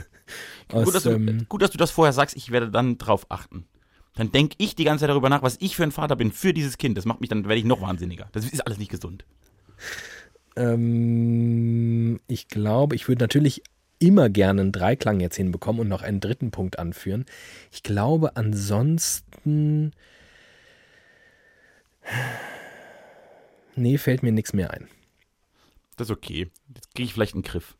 [0.70, 3.65] gut, dass du, ähm, gut, dass du das vorher sagst, ich werde dann drauf achten.
[4.15, 6.53] Dann denke ich die ganze Zeit darüber nach, was ich für ein Vater bin für
[6.53, 6.97] dieses Kind.
[6.97, 8.28] Das macht mich dann, werde ich noch wahnsinniger.
[8.32, 9.26] Das ist alles nicht gesund.
[10.55, 13.63] ähm, ich glaube, ich würde natürlich
[13.99, 17.26] immer gerne einen Dreiklang jetzt hinbekommen und noch einen dritten Punkt anführen.
[17.72, 19.91] Ich glaube, ansonsten.
[23.76, 24.88] Nee, fällt mir nichts mehr ein.
[25.95, 26.49] Das ist okay.
[26.74, 27.76] Jetzt kriege ich vielleicht einen Griff.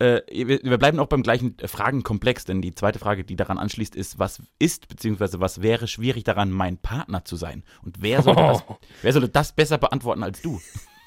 [0.00, 3.96] Äh, wir, bleiben auch beim gleichen äh, Fragenkomplex, denn die zweite Frage, die daran anschließt,
[3.96, 5.40] ist, was ist bzw.
[5.40, 7.64] was wäre schwierig daran, mein Partner zu sein?
[7.82, 8.64] Und wer sollte, das,
[9.02, 10.60] wer sollte das besser beantworten als du?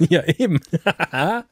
[0.09, 0.59] Ja, eben.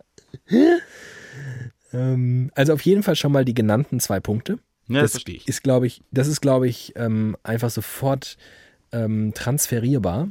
[1.94, 4.60] ähm, also auf jeden Fall schon mal die genannten zwei Punkte.
[4.88, 5.48] Ja, das das verstehe ich.
[5.48, 8.38] ist, glaube ich, das ist, glaube ich, ähm, einfach sofort
[8.92, 10.30] ähm, transferierbar.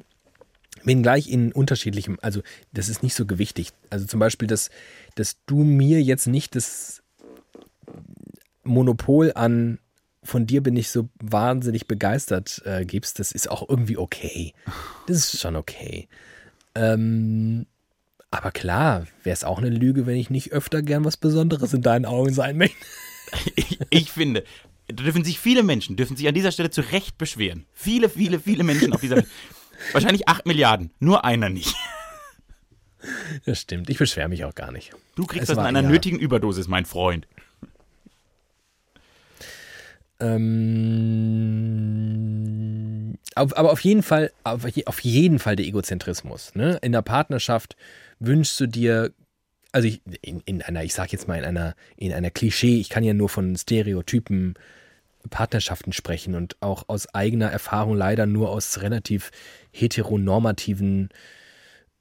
[0.85, 3.71] Wenngleich in unterschiedlichem, also das ist nicht so gewichtig.
[3.91, 4.71] Also zum Beispiel, dass,
[5.15, 7.03] dass du mir jetzt nicht das
[8.65, 9.79] Monopol an
[10.23, 14.53] von dir bin ich so wahnsinnig begeistert äh, gibst, das ist auch irgendwie okay.
[15.07, 16.09] Das ist schon okay.
[16.75, 17.67] Ähm,
[18.31, 21.83] aber klar, wäre es auch eine Lüge, wenn ich nicht öfter gern was Besonderes in
[21.83, 22.77] deinen Augen sein möchte.
[23.57, 24.43] Ich, ich finde,
[24.87, 27.67] da dürfen sich viele Menschen, dürfen sich an dieser Stelle zu Recht beschweren.
[27.75, 29.29] Viele, viele, viele Menschen auf dieser Welt.
[29.93, 31.75] Wahrscheinlich acht Milliarden, nur einer nicht.
[33.47, 34.91] Das stimmt, ich beschwere mich auch gar nicht.
[35.15, 37.27] Du kriegst Es das in einer eher- nötigen Überdosis, mein Freund.
[42.29, 46.55] Ähm, aber auf jeden Fall, auf jeden Fall der Egozentrismus.
[46.55, 46.79] Ne?
[46.83, 47.77] In der Partnerschaft
[48.19, 49.13] wünschst du dir,
[49.73, 52.89] also ich, in, in einer, ich sag jetzt mal in einer, in einer Klischee, ich
[52.89, 54.55] kann ja nur von Stereotypen
[55.31, 59.31] Partnerschaften sprechen und auch aus eigener Erfahrung leider nur aus relativ
[59.79, 61.11] heteronormativen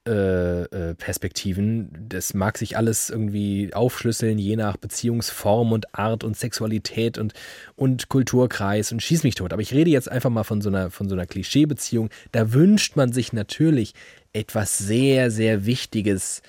[0.07, 1.89] äh, äh, Perspektiven.
[2.07, 7.33] Das mag sich alles irgendwie aufschlüsseln, je nach Beziehungsform und Art und Sexualität und,
[7.75, 9.51] und Kulturkreis und schieß mich tot.
[9.51, 12.09] Aber ich rede jetzt einfach mal von so einer, von so einer Klischeebeziehung.
[12.31, 13.93] Da wünscht man sich natürlich
[14.31, 16.41] etwas sehr, sehr Wichtiges,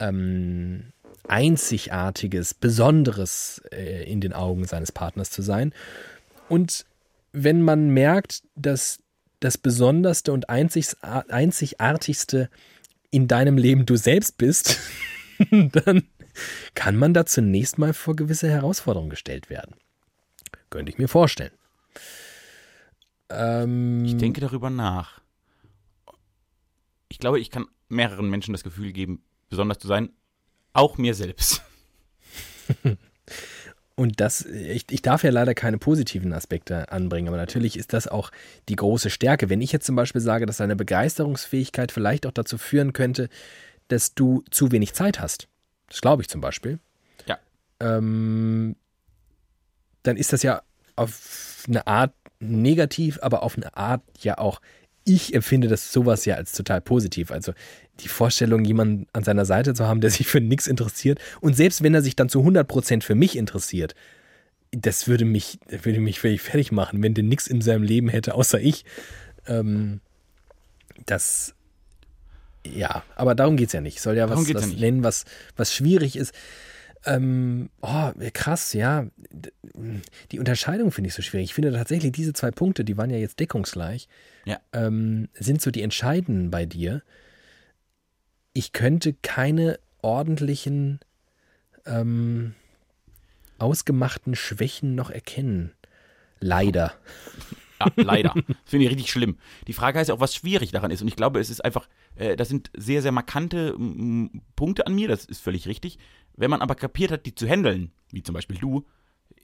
[0.00, 0.86] ähm,
[1.28, 5.72] Einzigartiges, Besonderes äh, in den Augen seines Partners zu sein.
[6.48, 6.84] Und
[7.30, 8.98] wenn man merkt, dass
[9.40, 12.50] das Besonderste und Einzigartigste
[13.10, 14.78] in deinem Leben du selbst bist,
[15.50, 16.04] dann
[16.74, 19.76] kann man da zunächst mal vor gewisse Herausforderungen gestellt werden.
[20.70, 21.52] Könnte ich mir vorstellen.
[23.28, 25.20] Ähm, Ich denke darüber nach.
[27.08, 30.10] Ich glaube, ich kann mehreren Menschen das Gefühl geben, besonders zu sein,
[30.72, 31.62] auch mir selbst.
[33.98, 38.06] Und das, ich, ich darf ja leider keine positiven Aspekte anbringen, aber natürlich ist das
[38.06, 38.30] auch
[38.68, 39.48] die große Stärke.
[39.48, 43.30] Wenn ich jetzt zum Beispiel sage, dass deine Begeisterungsfähigkeit vielleicht auch dazu führen könnte,
[43.88, 45.48] dass du zu wenig Zeit hast,
[45.88, 46.78] das glaube ich zum Beispiel,
[47.26, 47.38] Ja.
[47.80, 48.76] ähm,
[50.02, 50.60] dann ist das ja
[50.94, 54.60] auf eine Art negativ, aber auf eine Art ja auch,
[55.06, 57.30] ich empfinde das sowas ja als total positiv.
[57.30, 57.52] Also
[58.00, 61.82] die Vorstellung, jemanden an seiner Seite zu haben, der sich für nichts interessiert und selbst
[61.82, 63.94] wenn er sich dann zu 100% für mich interessiert,
[64.72, 68.34] das würde mich, würde mich völlig fertig machen, wenn der nichts in seinem Leben hätte,
[68.34, 68.84] außer ich.
[69.46, 70.00] Ähm,
[71.06, 71.54] das,
[72.66, 73.96] ja, aber darum geht es ja nicht.
[73.96, 74.80] Ich soll ja Darum was, ja was nicht.
[74.80, 75.24] nennen, was,
[75.56, 76.34] was schwierig ist.
[77.06, 79.06] Ähm, oh, krass, ja.
[80.32, 81.44] Die Unterscheidung finde ich so schwierig.
[81.46, 84.08] Ich finde tatsächlich diese zwei Punkte, die waren ja jetzt deckungsgleich,
[84.44, 84.58] Ja.
[84.72, 87.02] ähm, sind so die entscheidenden bei dir.
[88.52, 91.00] Ich könnte keine ordentlichen,
[91.84, 92.54] ähm,
[93.58, 95.72] ausgemachten Schwächen noch erkennen.
[96.40, 96.92] Leider.
[97.80, 98.34] Ja, leider.
[98.64, 99.38] Finde ich richtig schlimm.
[99.66, 101.02] Die Frage heißt ja auch, was schwierig daran ist.
[101.02, 103.74] Und ich glaube, es ist einfach, äh, das sind sehr, sehr markante
[104.56, 105.98] Punkte an mir, das ist völlig richtig.
[106.36, 108.84] Wenn man aber kapiert hat, die zu handeln, wie zum Beispiel du,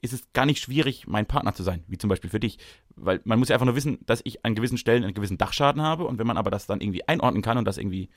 [0.01, 2.59] ist es gar nicht schwierig, mein Partner zu sein, wie zum Beispiel für dich.
[2.95, 5.81] Weil man muss ja einfach nur wissen, dass ich an gewissen Stellen einen gewissen Dachschaden
[5.81, 6.05] habe.
[6.05, 8.09] Und wenn man aber das dann irgendwie einordnen kann und das irgendwie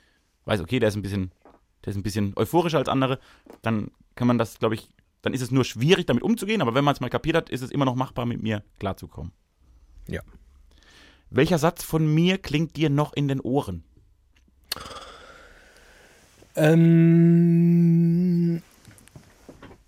[0.44, 1.32] weiß, okay, der ist ein bisschen,
[1.84, 3.18] der ist ein bisschen euphorischer als andere,
[3.62, 4.88] dann kann man das, glaube ich,
[5.22, 6.60] dann ist es nur schwierig, damit umzugehen.
[6.60, 9.32] Aber wenn man es mal kapiert hat, ist es immer noch machbar, mit mir klarzukommen.
[10.08, 10.22] Ja.
[11.30, 13.84] Welcher Satz von mir klingt dir noch in den Ohren?
[16.56, 18.25] Ähm,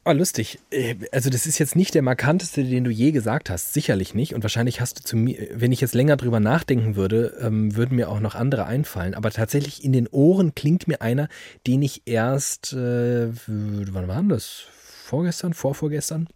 [0.09, 0.59] oh, lustig.
[0.71, 3.73] Äh, Also das ist jetzt nicht der markanteste, den du je gesagt hast.
[3.75, 4.35] Sicherlich nicht.
[4.35, 7.97] Und wahrscheinlich hast du zu mir, wenn ich jetzt länger drüber nachdenken würde, ähm, würden
[7.97, 9.15] mir auch noch andere einfallen.
[9.15, 11.29] Aber tatsächlich in den Ohren klingt mir einer,
[11.67, 14.65] den ich erst, äh, wann war das?
[15.05, 16.29] Vorgestern, vorvorgestern?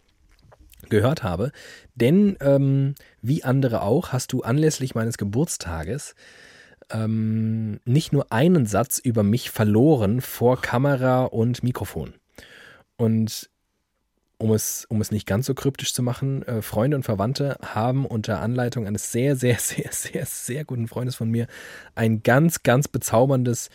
[0.89, 1.51] gehört habe.
[1.95, 6.13] Denn ähm, wie andere auch, hast du anlässlich meines Geburtstages
[6.91, 12.13] ähm, nicht nur einen Satz über mich verloren vor Kamera und Mikrofon.
[12.97, 13.49] Und
[14.37, 18.05] um es, um es nicht ganz so kryptisch zu machen, äh, Freunde und Verwandte haben
[18.05, 21.47] unter Anleitung eines sehr, sehr, sehr, sehr, sehr guten Freundes von mir
[21.95, 23.69] ein ganz, ganz bezauberndes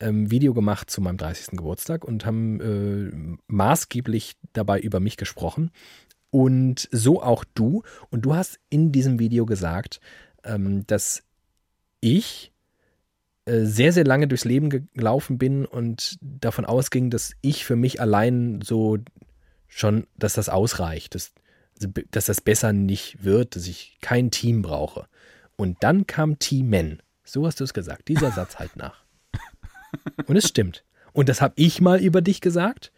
[0.00, 1.56] ähm, Video gemacht zu meinem 30.
[1.56, 5.70] Geburtstag und haben äh, maßgeblich dabei über mich gesprochen.
[6.30, 7.82] Und so auch du.
[8.10, 10.00] Und du hast in diesem Video gesagt,
[10.44, 11.22] ähm, dass
[12.00, 12.52] ich
[13.46, 18.00] äh, sehr, sehr lange durchs Leben gelaufen bin und davon ausging, dass ich für mich
[18.00, 18.98] allein so
[19.68, 21.32] schon, dass das ausreicht, dass,
[22.10, 25.06] dass das besser nicht wird, dass ich kein Team brauche.
[25.56, 27.02] Und dann kam Team Men.
[27.24, 28.08] So hast du es gesagt.
[28.08, 29.04] Dieser Satz halt nach.
[30.26, 30.84] Und es stimmt.
[31.12, 32.92] Und das habe ich mal über dich gesagt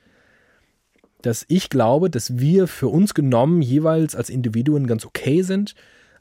[1.22, 5.74] dass ich glaube, dass wir für uns genommen jeweils als Individuen ganz okay sind,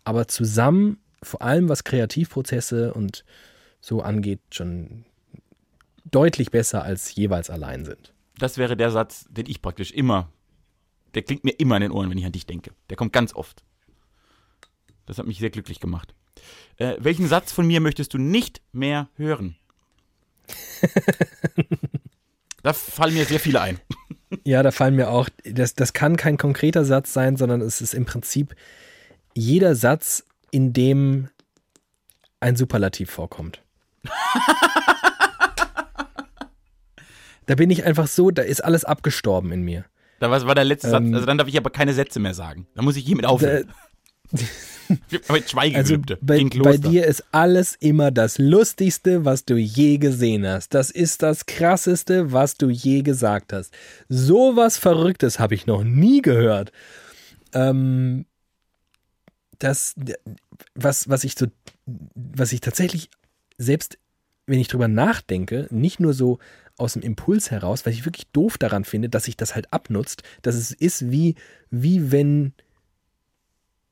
[0.04, 3.24] aber zusammen, vor allem was Kreativprozesse und
[3.80, 5.06] so angeht, schon
[6.06, 8.14] deutlich besser als jeweils allein sind.
[8.40, 10.30] Das wäre der Satz, den ich praktisch immer,
[11.18, 12.70] der klingt mir immer in den Ohren, wenn ich an dich denke.
[12.92, 13.64] Der kommt ganz oft.
[15.08, 16.14] Das hat mich sehr glücklich gemacht.
[16.76, 19.56] Äh, welchen Satz von mir möchtest du nicht mehr hören?
[22.62, 23.80] da fallen mir sehr viele ein.
[24.44, 27.94] Ja, da fallen mir auch, das, das kann kein konkreter Satz sein, sondern es ist
[27.94, 28.56] im Prinzip
[29.34, 31.30] jeder Satz, in dem
[32.42, 33.64] ein Superlativ vorkommt.
[37.46, 39.86] da bin ich einfach so, da ist alles abgestorben in mir.
[40.20, 42.34] Da war, war der letzte ähm, Satz, also dann darf ich aber keine Sätze mehr
[42.34, 42.68] sagen.
[42.76, 43.68] Da muss ich hiermit aufhören.
[44.32, 44.44] Da,
[45.34, 46.16] mit Schweigegelübde.
[46.16, 50.74] Also bei, bei, dir ist alles immer das Lustigste, was du je gesehen hast.
[50.74, 53.74] Das ist das Krasseste, was du je gesagt hast.
[54.10, 56.72] So was Verrücktes habe ich noch nie gehört.
[57.54, 58.26] Ähm,
[59.60, 59.96] das,
[60.76, 61.48] was, was ich so,
[62.16, 63.10] was ich tatsächlich
[63.58, 63.98] selbst,
[64.46, 66.40] wenn ich drüber nachdenke, nicht nur so
[66.78, 70.24] aus dem Impuls heraus, weil ich wirklich doof daran finde, dass sich das halt abnutzt,
[70.42, 71.36] dass es ist wie,
[71.70, 72.54] wie wenn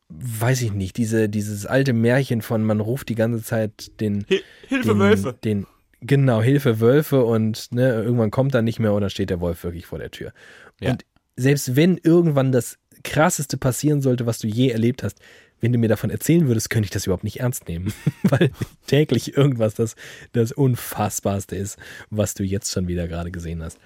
[0.07, 4.25] weiß ich nicht, diese, dieses alte Märchen von man ruft die ganze Zeit den
[4.67, 5.35] Hilfe den, Wölfe.
[5.43, 5.65] Den,
[6.01, 9.63] genau, Hilfe Wölfe und ne, irgendwann kommt er nicht mehr und dann steht der Wolf
[9.63, 10.31] wirklich vor der Tür.
[10.79, 10.91] Ja.
[10.91, 11.05] Und
[11.35, 15.19] selbst wenn irgendwann das krasseste passieren sollte, was du je erlebt hast,
[15.65, 17.91] wenn du mir davon erzählen würdest, könnte ich das überhaupt nicht ernst nehmen,
[18.23, 18.51] weil
[18.85, 19.95] täglich irgendwas das,
[20.31, 21.79] das Unfassbarste ist,
[22.11, 23.79] was du jetzt schon wieder gerade gesehen hast.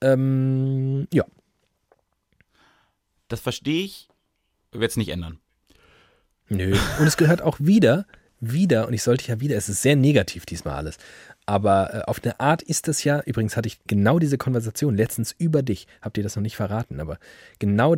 [0.00, 1.26] Ähm, ja.
[3.28, 4.08] Das verstehe ich,
[4.72, 5.38] werde es nicht ändern.
[6.48, 6.74] Nö.
[6.98, 8.06] Und es gehört auch wieder,
[8.40, 10.96] wieder, und ich sollte ja wieder, es ist sehr negativ diesmal alles,
[11.44, 15.34] aber äh, auf eine Art ist das ja, übrigens hatte ich genau diese Konversation letztens
[15.36, 17.18] über dich, habt ihr das noch nicht verraten, aber
[17.58, 17.96] genau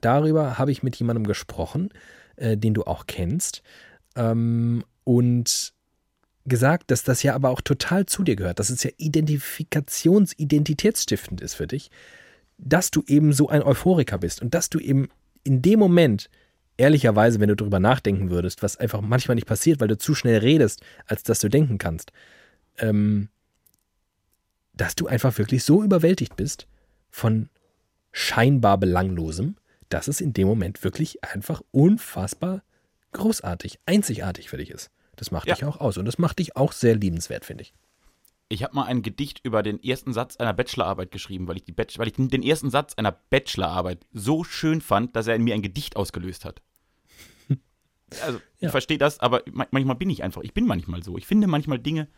[0.00, 1.90] darüber habe ich mit jemandem gesprochen,
[2.36, 3.62] äh, den du auch kennst,
[4.16, 5.72] ähm, und
[6.44, 11.40] gesagt, dass das ja aber auch total zu dir gehört, dass es ja Identifikations-, identitätsstiftend
[11.40, 11.90] ist für dich,
[12.58, 15.08] dass du eben so ein Euphoriker bist und dass du eben
[15.44, 16.28] in dem Moment
[16.76, 20.38] ehrlicherweise, wenn du drüber nachdenken würdest, was einfach manchmal nicht passiert, weil du zu schnell
[20.38, 22.12] redest, als dass du denken kannst,
[22.78, 23.28] ähm,
[24.74, 26.66] dass du einfach wirklich so überwältigt bist
[27.10, 27.50] von
[28.10, 29.56] scheinbar Belanglosem,
[29.92, 32.62] dass es in dem Moment wirklich einfach unfassbar
[33.12, 34.90] großartig, einzigartig für dich ist.
[35.16, 35.54] Das macht ja.
[35.54, 37.74] dich auch aus und das macht dich auch sehr liebenswert, finde ich.
[38.48, 41.76] Ich habe mal ein Gedicht über den ersten Satz einer Bachelorarbeit geschrieben, weil ich, die
[41.76, 45.62] weil ich den ersten Satz einer Bachelorarbeit so schön fand, dass er in mir ein
[45.62, 46.62] Gedicht ausgelöst hat.
[48.22, 48.68] Also, ja.
[48.68, 51.16] ich verstehe das, aber manchmal bin ich einfach, ich bin manchmal so.
[51.16, 52.08] Ich finde manchmal Dinge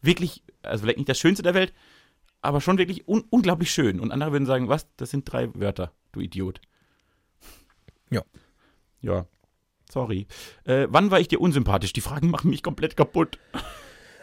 [0.00, 1.72] wirklich, also vielleicht nicht das Schönste der Welt,
[2.40, 3.98] aber schon wirklich un unglaublich schön.
[3.98, 6.60] Und andere würden sagen, was, das sind drei Wörter, du Idiot.
[8.10, 8.22] Ja.
[9.00, 9.26] Ja.
[9.90, 10.26] Sorry.
[10.64, 11.92] Äh, wann war ich dir unsympathisch?
[11.92, 13.38] Die Fragen machen mich komplett kaputt.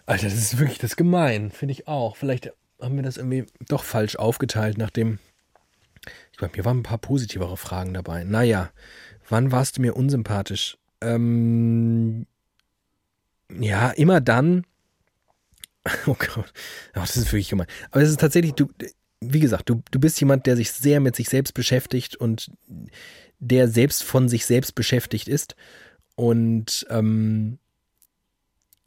[0.06, 2.16] Alter, das ist wirklich das gemein, finde ich auch.
[2.16, 5.20] Vielleicht haben wir das irgendwie doch falsch aufgeteilt, nachdem.
[6.32, 8.24] Ich glaube, mir waren ein paar positivere Fragen dabei.
[8.24, 8.72] Naja,
[9.28, 10.78] wann warst du mir unsympathisch?
[11.02, 12.26] Ähm,
[13.52, 14.66] ja, immer dann.
[16.06, 16.44] Oh Gott, oh,
[16.94, 17.68] das ist wirklich gemein.
[17.92, 18.68] Aber es ist tatsächlich, du,
[19.22, 22.52] wie gesagt, du, du bist jemand, der sich sehr mit sich selbst beschäftigt und
[23.40, 25.56] der selbst von sich selbst beschäftigt ist.
[26.16, 27.60] Und ähm,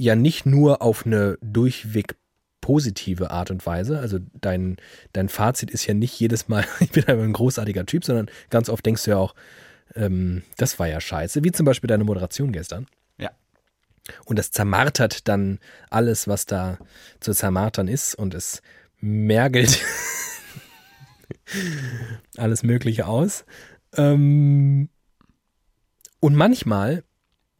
[0.00, 2.16] ja nicht nur auf eine durchweg
[2.60, 3.98] positive Art und Weise.
[3.98, 4.76] Also dein,
[5.12, 8.68] dein Fazit ist ja nicht jedes Mal, ich bin einfach ein großartiger Typ, sondern ganz
[8.68, 9.34] oft denkst du ja auch,
[9.94, 11.44] ähm, das war ja scheiße.
[11.44, 12.86] Wie zum Beispiel deine Moderation gestern.
[13.18, 13.30] Ja.
[14.24, 15.58] Und das zermartert dann
[15.90, 16.78] alles, was da
[17.20, 18.62] zu zermartern ist und es
[19.00, 19.80] mergelt
[22.36, 23.44] alles Mögliche aus.
[23.96, 24.88] Ähm,
[26.20, 27.02] und manchmal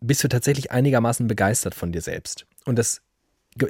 [0.01, 2.47] bist du tatsächlich einigermaßen begeistert von dir selbst.
[2.65, 3.03] Und das,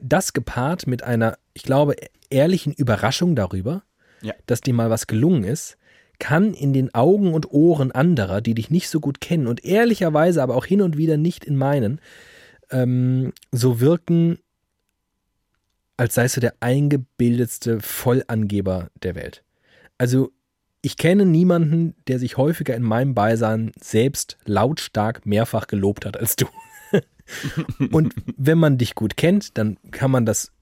[0.03, 1.97] das gepaart mit einer, ich glaube,
[2.29, 3.83] ehrlichen Überraschung darüber,
[4.23, 4.35] Ja.
[4.47, 5.77] dass dir mal was gelungen ist,
[6.19, 10.43] kann in den Augen und Ohren anderer, die dich nicht so gut kennen und ehrlicherweise
[10.43, 11.99] aber auch hin und wieder nicht in meinen,
[12.71, 14.39] ähm, so wirken,
[16.01, 19.45] als seist du der eingebildetste Vollangeber der Welt.
[19.99, 20.33] Also
[20.81, 26.37] ich kenne niemanden, der sich häufiger in meinem Beisein selbst lautstark mehrfach gelobt hat als
[26.37, 26.47] du.
[27.93, 30.53] und wenn man dich gut kennt, dann kann man das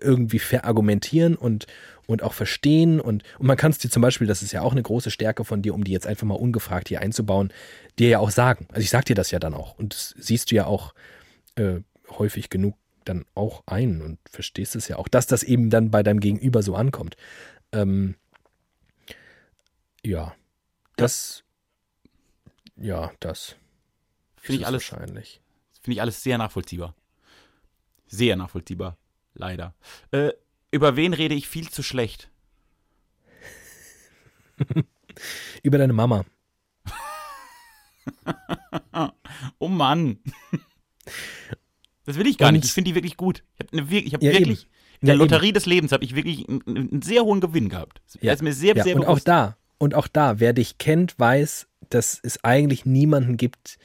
[0.00, 1.66] irgendwie verargumentieren und,
[2.06, 3.00] und auch verstehen.
[3.00, 5.44] Und, und man kann es dir zum Beispiel, das ist ja auch eine große Stärke
[5.44, 7.52] von dir, um die jetzt einfach mal ungefragt hier einzubauen,
[7.98, 8.68] dir ja auch sagen.
[8.68, 9.76] Also ich sag dir das ja dann auch.
[9.76, 10.94] Und das siehst du ja auch
[11.56, 12.76] äh, häufig genug
[13.10, 16.62] dann auch ein und verstehst es ja auch, dass das eben dann bei deinem Gegenüber
[16.62, 17.16] so ankommt.
[17.72, 18.14] Ähm,
[20.04, 20.34] ja,
[20.96, 21.44] das,
[22.76, 23.56] ja, das
[24.40, 25.40] Finde ich alles wahrscheinlich.
[25.80, 26.94] Finde ich alles sehr nachvollziehbar.
[28.06, 28.96] Sehr nachvollziehbar.
[29.34, 29.74] Leider.
[30.10, 30.32] Äh,
[30.70, 32.30] über wen rede ich viel zu schlecht?
[35.62, 36.24] Über deine Mama.
[39.58, 40.18] Oh Mann.
[42.06, 42.64] Das will ich gar Und- nicht.
[42.64, 43.42] Ich finde die wirklich gut.
[43.58, 44.70] Ich habe ne, ich hab Ja, wirklich, eben.
[45.00, 45.30] in der Ja, eben.
[45.30, 48.00] Lotterie des Lebens habe ich wirklich einen, einen sehr hohen Gewinn gehabt.
[48.06, 48.32] Das Ja.
[48.32, 51.66] ist mir sehr, Ja, sehr und auch da, und auch da, wer dich kennt, weiß,
[51.90, 53.78] dass es eigentlich niemanden gibt,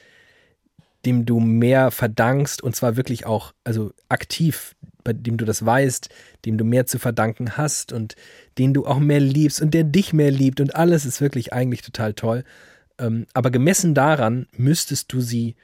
[1.04, 6.08] dem du mehr verdankst, und zwar wirklich auch, also aktiv, bei dem du das weißt,
[6.44, 8.16] dem du mehr zu verdanken hast und
[8.58, 11.82] den du auch mehr liebst und der dich mehr liebt und alles ist wirklich eigentlich
[11.82, 12.42] total toll.
[12.98, 15.54] Ähm, aber gemessen daran müsstest du sie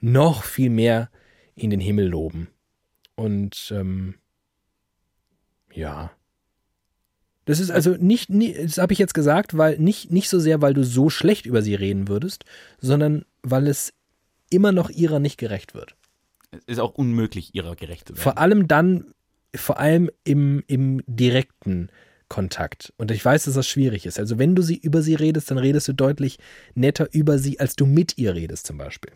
[0.00, 1.10] noch viel mehr
[1.56, 2.48] in den Himmel loben.
[3.16, 4.14] Und ähm,
[5.72, 6.10] ja.
[7.44, 10.62] Das ist also nicht, nie- das habe ich jetzt gesagt, weil nicht, nicht so sehr,
[10.62, 12.44] weil du so schlecht über sie reden würdest,
[12.80, 13.92] sondern weil es
[14.50, 15.94] immer noch ihrer nicht gerecht wird.
[16.50, 18.22] Es ist auch unmöglich, ihrer gerecht zu werden.
[18.22, 19.12] Vor allem dann,
[19.54, 21.90] vor allem im, im direkten
[22.28, 22.92] Kontakt.
[22.96, 24.18] Und ich weiß, dass das schwierig ist.
[24.18, 26.38] Also wenn du sie über sie redest, dann redest du deutlich
[26.74, 29.12] netter über sie, als du mit ihr redest zum Beispiel.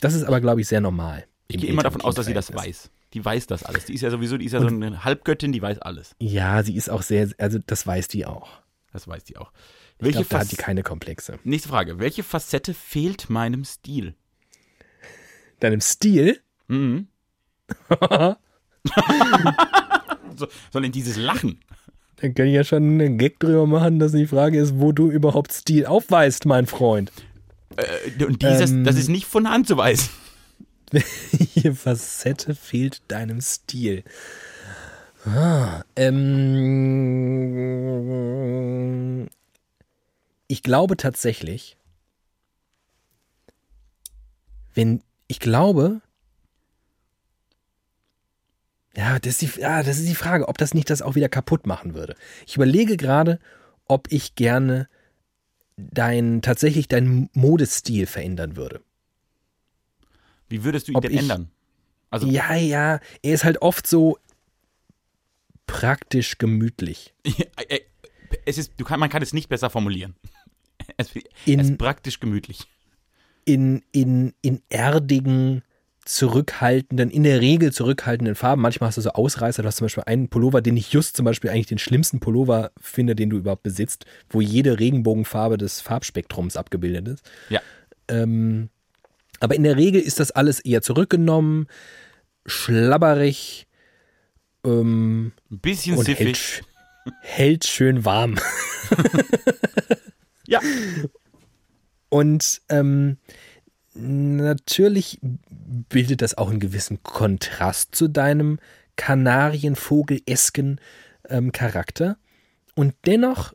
[0.00, 1.26] Das ist aber, glaube ich, sehr normal.
[1.48, 2.90] ich gehe immer davon aus, dass sie das weiß.
[3.14, 3.86] Die weiß das alles.
[3.86, 6.14] Die ist ja sowieso, die ist ja so eine Halbgöttin, die weiß alles.
[6.18, 8.50] Ja, sie ist auch sehr, also das weiß die auch.
[8.92, 9.50] Das weiß die auch.
[9.98, 11.38] Ich Welche glaube, da hat die keine Komplexe.
[11.44, 11.98] Nächste Frage.
[11.98, 14.14] Welche Facette fehlt meinem Stil?
[15.60, 16.40] Deinem Stil?
[16.68, 17.08] Mhm.
[20.36, 21.60] so, sondern dieses Lachen.
[22.16, 25.10] Dann kann ich ja schon einen Gag drüber machen, dass die Frage ist, wo du
[25.10, 27.12] überhaupt Stil aufweist, mein Freund.
[27.76, 28.84] Äh, und dieses, Ähm.
[28.84, 30.08] das ist nicht von Hand zu weisen.
[30.90, 34.04] Welche Facette fehlt deinem Stil?
[35.26, 37.28] Ah, ähm,
[40.46, 41.76] ich glaube tatsächlich,
[44.74, 46.00] wenn, ich glaube,
[48.96, 51.28] ja, das ist, die, ja, das ist die Frage, ob das nicht das auch wieder
[51.28, 52.16] kaputt machen würde.
[52.46, 53.38] Ich überlege gerade,
[53.86, 54.88] ob ich gerne
[55.78, 58.82] dein, tatsächlich deinen Modestil verändern würde.
[60.48, 61.50] Wie würdest du ihn Ob denn ich- ändern?
[62.10, 64.18] Also, Ja, ja, er ist halt oft so
[65.66, 67.14] praktisch gemütlich.
[67.68, 67.80] äh,
[68.46, 70.14] es ist, kann, man kann es nicht besser formulieren.
[70.96, 71.10] Es,
[71.44, 72.66] In- es ist praktisch gemütlich.
[73.44, 75.62] In, in, in erdigen,
[76.08, 78.62] zurückhaltenden, in der Regel zurückhaltenden Farben.
[78.62, 79.60] Manchmal hast du so Ausreißer.
[79.62, 82.70] Du hast zum Beispiel einen Pullover, den ich just zum Beispiel eigentlich den schlimmsten Pullover
[82.80, 87.30] finde, den du überhaupt besitzt, wo jede Regenbogenfarbe des Farbspektrums abgebildet ist.
[87.50, 87.60] Ja.
[88.08, 88.70] Ähm,
[89.40, 91.66] aber in der Regel ist das alles eher zurückgenommen,
[92.46, 93.66] schlabberig
[94.64, 96.62] ähm, Ein bisschen und hält, siffig.
[97.20, 98.36] hält schön warm.
[100.48, 100.60] Ja.
[102.08, 103.18] Und ähm,
[103.98, 108.58] natürlich bildet das auch einen gewissen Kontrast zu deinem
[108.96, 110.80] Kanarienvogel-esken
[111.28, 112.18] ähm, Charakter.
[112.74, 113.52] Und dennoch,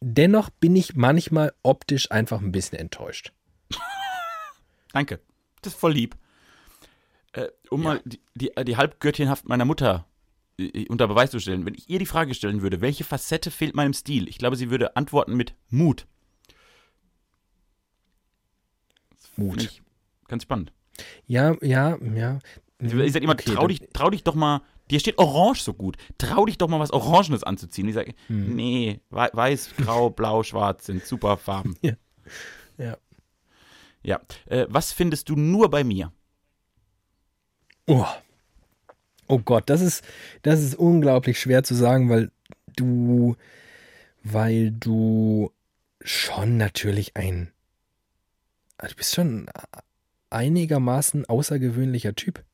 [0.00, 3.32] dennoch bin ich manchmal optisch einfach ein bisschen enttäuscht.
[4.92, 5.20] Danke.
[5.62, 6.16] Das ist voll lieb.
[7.32, 10.06] Äh, um mal die, die, die Halbgöttinhaft meiner Mutter
[10.58, 13.76] äh, unter Beweis zu stellen, wenn ich ihr die Frage stellen würde, welche Facette fehlt
[13.76, 14.28] meinem Stil?
[14.28, 16.06] Ich glaube, sie würde antworten mit Mut.
[19.16, 19.82] Finde Mut.
[20.28, 20.72] ganz spannend.
[21.26, 22.38] Ja, ja, ja.
[22.78, 25.96] Ich sage immer, Okay, trau, dich, trau dich doch mal, dir steht Orange so gut,
[26.18, 27.88] trau dich doch mal was Orangenes anzuziehen.
[27.88, 28.54] Ich sage, Hm.
[28.54, 31.76] nee, wei- weiß, grau, blau, schwarz sind super Farben.
[31.82, 32.96] Ja.
[34.02, 36.10] Ja, äh, was findest du nur bei mir?
[37.86, 38.06] Oh.
[39.26, 40.02] oh Gott, das ist,
[40.42, 42.30] das ist unglaublich schwer zu sagen, weil
[42.76, 43.36] du,
[44.22, 45.50] weil du
[46.02, 47.52] schon natürlich ein,
[48.88, 49.50] du bist schon ein
[50.30, 52.44] einigermaßen außergewöhnlicher Typ.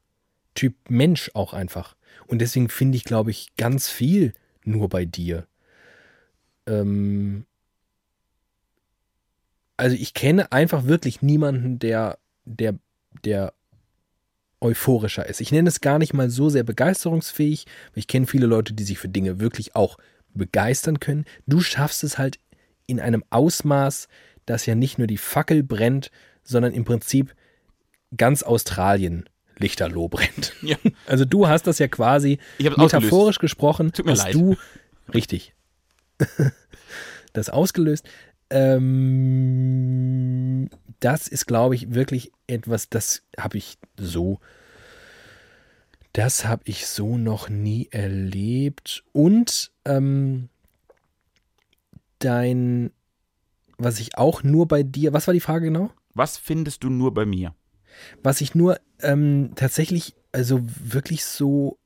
[0.55, 1.97] Typ Mensch auch einfach.
[2.27, 4.33] Und deswegen finde ich, glaube ich, ganz viel
[4.65, 5.47] nur bei dir.
[6.67, 7.47] Ähm,
[9.77, 12.79] also ich kenne einfach wirklich niemanden, der, der,
[13.25, 13.53] der
[14.61, 15.41] euphorischer ist.
[15.41, 18.85] Ich nenne es gar nicht mal so sehr begeisterungsfähig, weil ich kenne viele Leute, die
[18.85, 19.99] sich für Dinge wirklich auch
[20.33, 21.27] begeistern können.
[21.47, 22.41] Du schaffst es halt
[22.87, 24.09] in einem Ausmaß,
[24.47, 26.11] dass ja nicht nur die Fackel brennt,
[26.43, 27.35] sondern im Prinzip
[28.17, 29.29] ganz Australien
[29.59, 30.55] Lichterloh brennt.
[30.63, 30.77] Ja.
[31.07, 32.95] Also du hast das ja quasi es ausgelöst.
[32.95, 34.35] metaphorisch gesprochen, Tut mir hast leid.
[34.35, 34.57] du
[35.15, 35.55] richtig
[37.33, 38.09] das ausgelöst.
[38.49, 40.71] Ähm,
[41.01, 44.39] das ist, glaube ich, wirklich etwas, das habe ich so,
[46.13, 49.05] das habe ich so noch nie erlebt.
[49.13, 50.49] Und ähm,
[52.19, 52.93] dein,
[53.79, 55.91] was ich auch nur bei dir, was war die Frage genau?
[56.15, 57.55] Was findest du nur bei mir?
[58.23, 61.79] Was ich nur ähm, tatsächlich, also wirklich so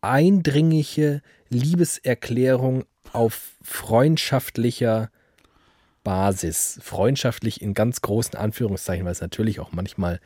[0.00, 5.10] eindringliche Liebeserklärung auf freundschaftlicher
[6.04, 6.78] Basis.
[6.82, 10.20] Freundschaftlich in ganz großen Anführungszeichen, weil es natürlich auch manchmal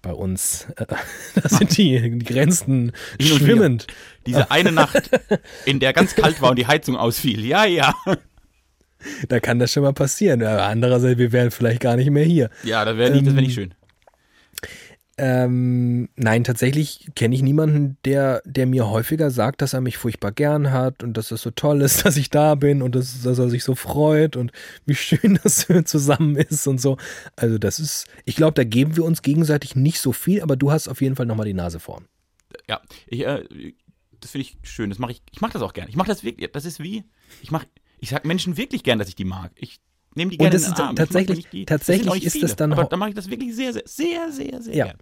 [0.00, 0.86] bei uns, äh,
[1.34, 3.86] da sind die Grenzen schwimmend.
[4.26, 5.10] Diese eine Nacht,
[5.66, 7.44] in der ganz kalt war und die Heizung ausfiel.
[7.44, 7.94] Ja, ja.
[9.28, 10.42] Da kann das schon mal passieren.
[10.42, 12.50] Aber andererseits, wir wären vielleicht gar nicht mehr hier.
[12.62, 13.74] Ja, das wäre nicht, das wär nicht Ähm, schön.
[15.16, 20.32] Ähm, nein, tatsächlich kenne ich niemanden, der, der mir häufiger sagt, dass er mich furchtbar
[20.32, 23.38] gern hat und dass es so toll ist, dass ich da bin und dass, dass
[23.38, 24.50] er sich so freut und
[24.86, 26.96] wie schön das zusammen ist und so.
[27.36, 30.72] Also das ist, ich glaube, da geben wir uns gegenseitig nicht so viel, aber du
[30.72, 32.06] hast auf jeden Fall nochmal die Nase vorn.
[32.68, 33.44] Ja, ich, äh,
[34.24, 34.90] das finde ich schön.
[34.90, 35.22] Das mache ich.
[35.32, 35.88] Ich mache das auch gern.
[35.88, 36.50] Ich mache das wirklich.
[36.50, 37.04] Das ist wie.
[37.42, 37.66] Ich mache.
[38.00, 39.50] Ich sag Menschen wirklich gern, dass ich die mag.
[39.56, 39.78] Ich
[40.14, 40.96] nehme die Und gerne das in den ist Arm.
[40.96, 43.72] Tatsächlich- die, tatsächlich das ist viele, das dann Aber da mache ich das wirklich sehr,
[43.72, 44.84] sehr, sehr, sehr, sehr Ja.
[44.86, 44.98] gern.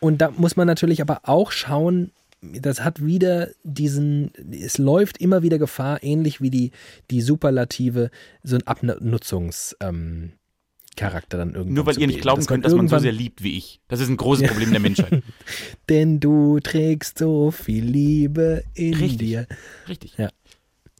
[0.00, 5.42] Und da muss man natürlich aber auch schauen, das hat wieder diesen, es läuft immer
[5.42, 6.70] wieder Gefahr, ähnlich wie die,
[7.10, 8.10] die Superlative,
[8.44, 10.32] so ein Abnutzungscharakter ähm,
[10.96, 12.22] Charakter dann irgendwann Nur weil ihr nicht bilden.
[12.22, 13.80] glauben Dass könnt, dass man so sehr liebt wie ich.
[13.88, 15.22] Das ist ein großes Problem der Menschheit.
[15.88, 19.18] Denn du trägst so viel Liebe in Richtig.
[19.18, 19.46] dir.
[19.88, 20.14] Richtig.
[20.16, 20.30] Ja.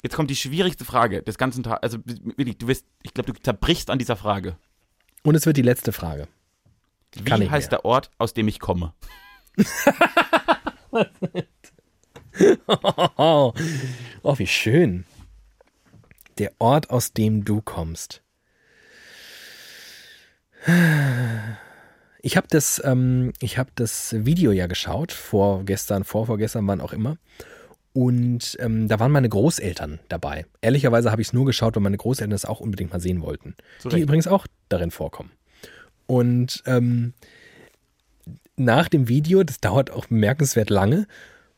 [0.03, 1.83] Jetzt kommt die schwierigste Frage des ganzen Tages.
[1.83, 4.57] Also wirklich, du wirst, ich glaube, du zerbrichst an dieser Frage.
[5.23, 6.29] Und es wird die letzte Frage.
[7.15, 8.95] Wie Kann heißt der Ort, aus dem ich komme?
[13.17, 13.53] Oh,
[14.37, 15.05] wie schön.
[16.39, 18.23] Der Ort, aus dem du kommst.
[22.21, 27.17] Ich habe das, ähm, ich habe das Video ja geschaut, vorgestern, vorvorgestern, wann auch immer.
[27.99, 30.47] Und ähm, da waren meine Großeltern dabei.
[30.61, 33.57] Ehrlicherweise habe ich es nur geschaut, weil meine Großeltern das auch unbedingt mal sehen wollten.
[33.81, 35.33] Zu die übrigens auch darin vorkommen.
[36.07, 37.13] Und ähm,
[38.55, 41.09] nach dem Video, das dauert auch bemerkenswert lange,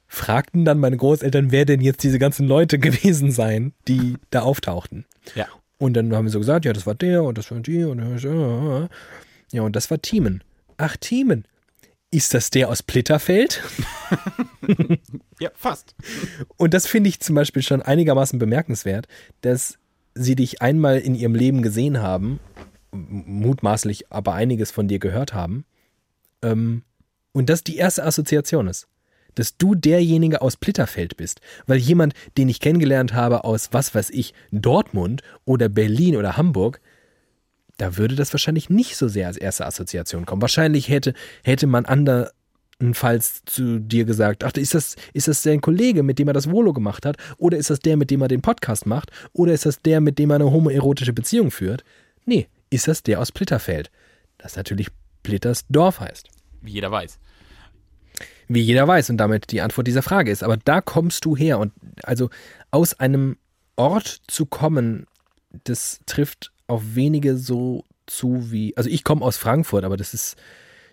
[0.06, 5.04] fragten dann meine Großeltern, wer denn jetzt diese ganzen Leute gewesen seien, die da auftauchten.
[5.34, 5.46] Ja.
[5.76, 7.98] Und dann haben wir so gesagt, ja, das war der und das war die und
[7.98, 8.88] das war-
[9.52, 10.42] ja, und das war Thiemen.
[10.78, 11.44] Ach, Thiemen.
[12.10, 13.62] Ist das der aus Plitterfeld?
[15.40, 15.94] Ja, fast.
[16.56, 19.08] Und das finde ich zum Beispiel schon einigermaßen bemerkenswert,
[19.40, 19.78] dass
[20.14, 22.40] sie dich einmal in ihrem Leben gesehen haben,
[22.92, 25.64] mutmaßlich aber einiges von dir gehört haben,
[26.42, 26.82] ähm,
[27.32, 28.88] und das die erste Assoziation ist.
[29.36, 31.40] Dass du derjenige aus Plitterfeld bist.
[31.66, 36.80] Weil jemand, den ich kennengelernt habe aus, was weiß ich, Dortmund oder Berlin oder Hamburg,
[37.76, 40.42] da würde das wahrscheinlich nicht so sehr als erste Assoziation kommen.
[40.42, 41.86] Wahrscheinlich hätte, hätte man
[42.80, 46.50] andernfalls zu dir gesagt, ach, ist das, ist das der Kollege, mit dem er das
[46.50, 47.16] Volo gemacht hat?
[47.36, 49.10] Oder ist das der, mit dem er den Podcast macht?
[49.32, 51.84] Oder ist das der, mit dem er eine homoerotische Beziehung führt?
[52.24, 53.90] Nee, ist das der aus Plitterfeld?
[54.38, 54.88] Das natürlich
[55.22, 56.28] Plitters Dorf heißt.
[56.62, 57.18] Wie jeder weiß.
[58.48, 60.42] Wie jeder weiß und damit die Antwort dieser Frage ist.
[60.42, 61.72] Aber da kommst du her und
[62.02, 62.30] also
[62.70, 63.36] aus einem
[63.76, 65.06] Ort zu kommen,
[65.64, 70.36] das trifft auf wenige so zu wie, also ich komme aus Frankfurt, aber das ist,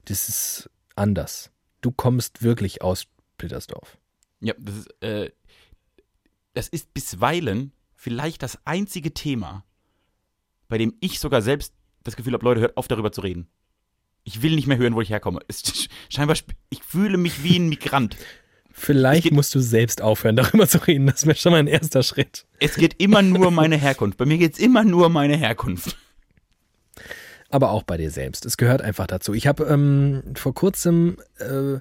[0.06, 1.52] das ist anders.
[1.88, 3.08] Du kommst wirklich aus
[3.38, 3.98] Plittersdorf.
[4.42, 5.32] Ja, das ist, äh,
[6.54, 9.64] das ist bisweilen vielleicht das einzige Thema,
[10.68, 11.74] bei dem ich sogar selbst
[12.04, 13.48] das Gefühl habe, Leute, hört auf darüber zu reden.
[14.26, 15.40] Ich will nicht mehr hören, wo ich herkomme.
[15.48, 16.36] Es, scheinbar,
[16.70, 18.18] ich fühle mich wie ein Migrant.
[18.70, 21.06] Vielleicht geht- musst du selbst aufhören, darüber zu reden.
[21.08, 22.46] Das wäre schon mal ein erster Schritt.
[22.60, 24.18] Es geht immer nur um meine Herkunft.
[24.18, 25.96] Bei mir geht es immer nur um meine Herkunft.
[27.50, 28.46] Aber auch bei dir selbst.
[28.46, 29.34] Es gehört einfach dazu.
[29.34, 31.80] Ich habe ähm, vor kurzem, äh,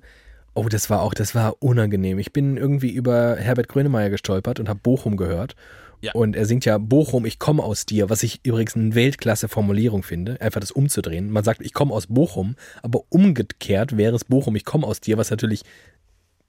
[0.55, 2.19] oh, das war auch, das war unangenehm.
[2.19, 5.57] Ich bin irgendwie über Herbert Grönemeyer gestolpert und habe Bochum gehört.
[6.03, 6.13] Ja.
[6.13, 10.41] Und er singt ja Bochum, ich komme aus dir, was ich übrigens eine Weltklasse-Formulierung finde,
[10.41, 11.31] einfach das umzudrehen.
[11.31, 15.17] Man sagt, ich komme aus Bochum, aber umgekehrt wäre es Bochum, ich komme aus dir,
[15.17, 15.63] was natürlich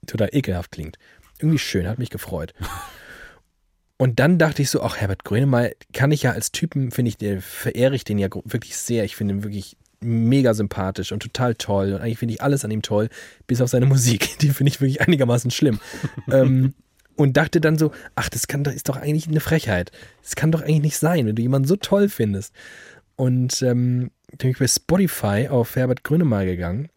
[0.06, 0.98] total ekelhaft klingt.
[1.38, 2.54] Irgendwie schön, hat mich gefreut.
[3.98, 7.44] Und dann dachte ich so, ach, Herbert Grönemeyer kann ich ja als Typen, finde ich,
[7.44, 9.04] verehre ich den ja wirklich sehr.
[9.04, 11.92] Ich finde ihn wirklich mega sympathisch und total toll.
[11.92, 13.08] Und eigentlich finde ich alles an ihm toll,
[13.48, 14.38] bis auf seine Musik.
[14.40, 15.80] Die finde ich wirklich einigermaßen schlimm.
[16.30, 16.74] ähm,
[17.16, 19.90] und dachte dann so, ach, das kann doch, ist doch eigentlich eine Frechheit.
[20.22, 22.54] Das kann doch eigentlich nicht sein, wenn du jemanden so toll findest.
[23.16, 26.88] Und ähm, dann bin ich bei Spotify auf Herbert Grönemeyer gegangen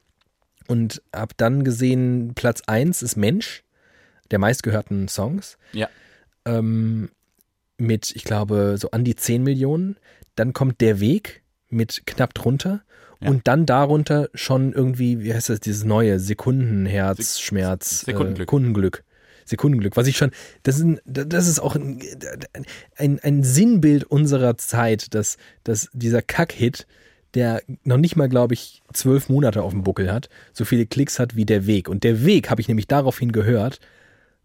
[0.67, 3.63] und habe dann gesehen, Platz 1 ist Mensch,
[4.29, 5.89] der meistgehörten Songs Ja.
[6.45, 7.09] Ähm,
[7.77, 9.97] mit, ich glaube, so an die 10 Millionen.
[10.35, 12.83] Dann kommt Der Weg mit knapp drunter.
[13.21, 13.29] Ja.
[13.29, 18.47] Und dann darunter schon irgendwie, wie heißt das, dieses neue Sekundenherzschmerz, Sekundenglück.
[18.47, 19.03] Äh, Kundenglück.
[19.45, 20.31] Sekundenglück, was ich schon,
[20.63, 21.99] das ist, das ist auch ein,
[22.95, 26.87] ein, ein Sinnbild unserer Zeit, dass, dass dieser Kack-Hit,
[27.33, 31.19] der noch nicht mal, glaube ich, zwölf Monate auf dem Buckel hat, so viele Klicks
[31.19, 31.89] hat wie der Weg.
[31.89, 33.79] Und der Weg habe ich nämlich daraufhin gehört Das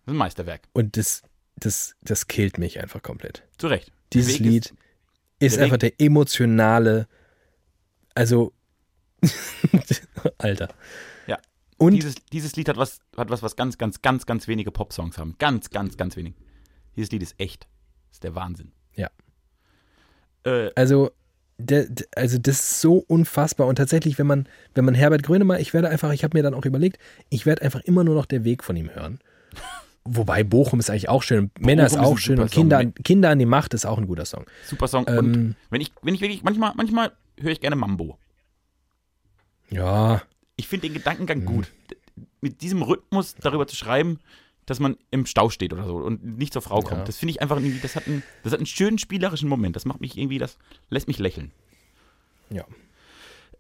[0.07, 0.62] ist ein Meisterwerk.
[0.72, 1.22] und das,
[1.57, 3.42] das, das killt mich einfach komplett.
[3.59, 3.90] Zu Recht.
[4.12, 4.74] Dieses Der Weg Lied
[5.38, 7.09] ist, der Weg- einfach der emotionale,
[8.14, 8.52] also
[10.38, 10.68] Alter.
[11.26, 11.38] Ja.
[11.78, 15.18] Und Dieses, dieses Lied hat was, hat was, was ganz, ganz, ganz, ganz wenige Popsongs
[15.18, 15.34] haben.
[15.38, 16.34] Ganz, ganz, ganz wenig.
[16.96, 17.64] Dieses Lied ist echt.
[18.09, 18.72] Das ist der Wahnsinn.
[18.94, 19.11] Ja.
[20.44, 21.11] Äh, also,
[21.59, 23.66] der, der- also das ist so unfassbar.
[23.66, 26.54] Und tatsächlich, wenn man, wenn man Herbert Grönemeyer, ich werde einfach, ich habe mir dann
[26.54, 26.98] auch überlegt,
[27.30, 29.18] ich werde einfach immer nur noch der Weg von ihm hören.
[30.09, 32.94] Wobei Bochum ist eigentlich auch schön, Männer ist ist auch schön super und Kinder, Song.
[33.04, 34.44] Kinder an die Macht ist auch ein guter Song.
[34.64, 35.04] super Song.
[35.09, 38.18] Ähm, Und wenn ich, wenn ich wirklich, manchmal, manchmal höre ich gerne Mambo.
[39.70, 40.22] Ja,
[40.59, 41.44] Ich finde den Gedankengang Mhm.
[41.46, 41.72] gut.
[42.40, 44.20] Mit diesem Rhythmus darüber zu schreiben,
[44.64, 47.00] dass man im Stau steht oder so und nicht zur Frau kommt.
[47.00, 47.04] Ja.
[47.04, 49.76] Das finde ich einfach irgendwie, das hat, einen, das hat einen schönen spielerischen Moment.
[49.76, 50.57] Das macht mich irgendwie, das
[50.88, 51.52] lässt mich lächeln.
[52.50, 52.64] ja.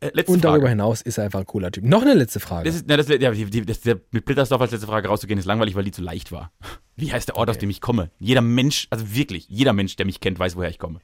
[0.00, 0.70] Äh, letzte Und darüber Frage.
[0.70, 1.84] hinaus ist er einfach ein cooler Typ.
[1.84, 2.66] Noch eine letzte Frage.
[2.68, 5.38] Das ist, na, das, ja, die, die, das, der, mit Blittersdorf als letzte Frage rauszugehen,
[5.38, 6.52] ist langweilig, weil die zu leicht war.
[6.96, 7.60] Wie heißt der Ort, aus Okay.
[7.60, 8.10] dem ich komme?
[8.18, 11.00] Jeder Mensch, also wirklich, jeder Mensch, der mich kennt, weiß, woher ich komme.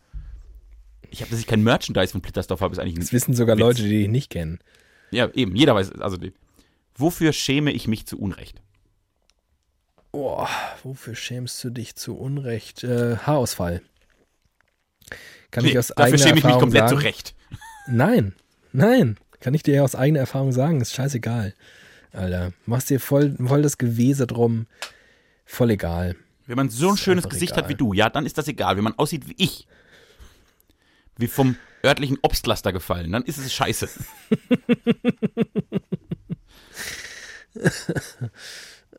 [1.11, 3.61] Ich habe, dass ich kein Merchandise von Blittersdorf habe, ist eigentlich das wissen sogar Witz.
[3.63, 4.59] Leute, die dich nicht kennen.
[5.11, 6.17] Ja, eben, jeder weiß, also
[6.97, 8.63] wofür schäme ich mich zu Unrecht?
[10.13, 10.47] Oh,
[10.83, 12.85] wofür schämst du dich zu Unrecht?
[12.85, 13.83] Äh, Haarausfall.
[15.51, 17.01] Kann ich aus dafür eigener schäme ich mich Erfahrung komplett sagen?
[17.01, 17.35] zurecht.
[17.89, 18.35] Nein,
[18.73, 19.17] nein.
[19.41, 20.81] Kann ich dir ja aus eigener Erfahrung sagen.
[20.81, 21.55] Ist scheißegal.
[22.13, 24.67] Alter, machst dir voll, voll das Gewese drum.
[25.45, 26.17] Voll egal.
[26.47, 27.65] Wenn man so ein Ist schönes Gesicht egal.
[27.65, 28.77] hat wie du, ja, dann ist das egal.
[28.77, 29.67] Wenn man aussieht wie ich,
[31.17, 33.89] wie vom örtlichen Obstlaster gefallen, dann ist es scheiße.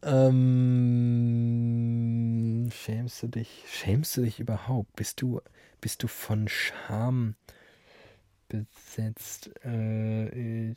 [0.06, 3.64] Ähm, schämst du dich?
[3.72, 4.94] Schämst du dich überhaupt?
[4.96, 5.40] Bist du,
[5.80, 7.36] bist du von Scham
[8.54, 9.52] besetzt?
[9.66, 10.74] Äh.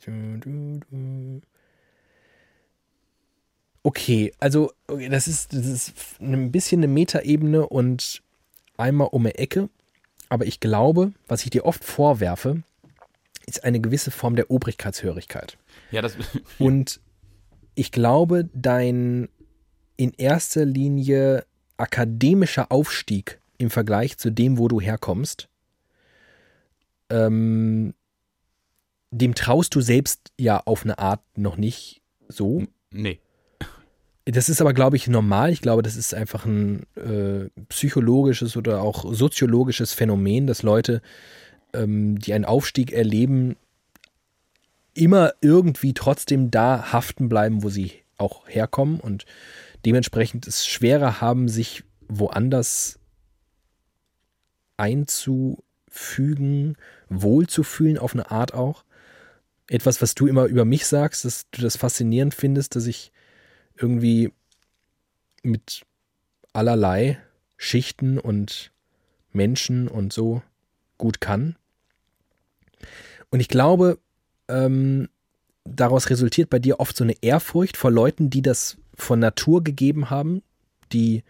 [3.83, 8.21] Okay, also okay, das ist, das ist ein bisschen eine Metaebene und
[8.75, 9.69] einmal um eine Ecke.
[10.29, 12.63] Aber ich glaube, was ich dir oft vorwerfe,
[13.45, 15.57] ist eine gewisse Form der Obrigkeitshörigkeit.
[15.91, 16.17] Ja, das,
[16.59, 16.99] Und
[17.75, 19.29] ich glaube, dein
[19.95, 21.45] in erster Linie
[21.77, 25.47] akademischer Aufstieg im Vergleich zu dem, wo du herkommst,
[27.09, 27.93] ähm,
[29.11, 32.63] dem traust du selbst ja auf eine Art noch nicht so.
[32.91, 33.19] nee.
[34.29, 35.53] Das ist aber, glaube ich, normal.
[35.53, 41.01] Ich glaube, das ist einfach ein äh, psychologisches oder auch soziologisches Phänomen, dass Leute,
[41.73, 43.55] ähm, die einen Aufstieg erleben,
[44.93, 49.25] immer irgendwie trotzdem da haften bleiben, wo sie auch herkommen und
[49.85, 52.99] dementsprechend es schwerer haben, sich woanders
[55.97, 56.77] einzufügen,
[57.09, 58.83] wohlzufühlen auf eine Art auch.
[59.69, 63.11] Etwas, was du immer über mich sagst, dass du das faszinierend findest, dass ich
[63.75, 64.31] irgendwie
[65.43, 65.81] mit
[66.53, 67.19] allerlei
[67.57, 68.71] Schichten und
[69.31, 70.41] Menschen und so
[70.97, 71.57] gut kann.
[73.29, 73.99] Und ich glaube,
[74.47, 75.09] ähm,
[75.65, 80.09] daraus resultiert bei dir oft so eine Ehrfurcht vor Leuten, die das von Natur gegeben
[80.09, 80.41] haben,
[80.93, 81.23] die,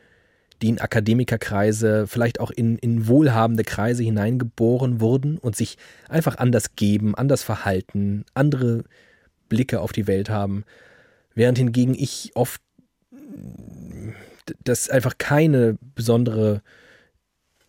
[0.61, 5.77] die in Akademikerkreise, vielleicht auch in, in wohlhabende Kreise hineingeboren wurden und sich
[6.09, 8.83] einfach anders geben, anders verhalten, andere
[9.49, 10.63] Blicke auf die Welt haben,
[11.35, 12.61] während hingegen ich oft
[14.63, 16.61] das einfach keine besondere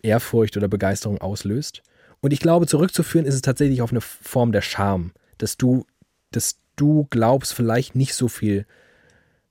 [0.02, 1.82] Ehrfurcht oder Begeisterung auslöst.
[2.20, 5.84] Und ich glaube, zurückzuführen ist es tatsächlich auf eine Form der Scham, dass du,
[6.30, 8.66] dass du glaubst, vielleicht nicht so viel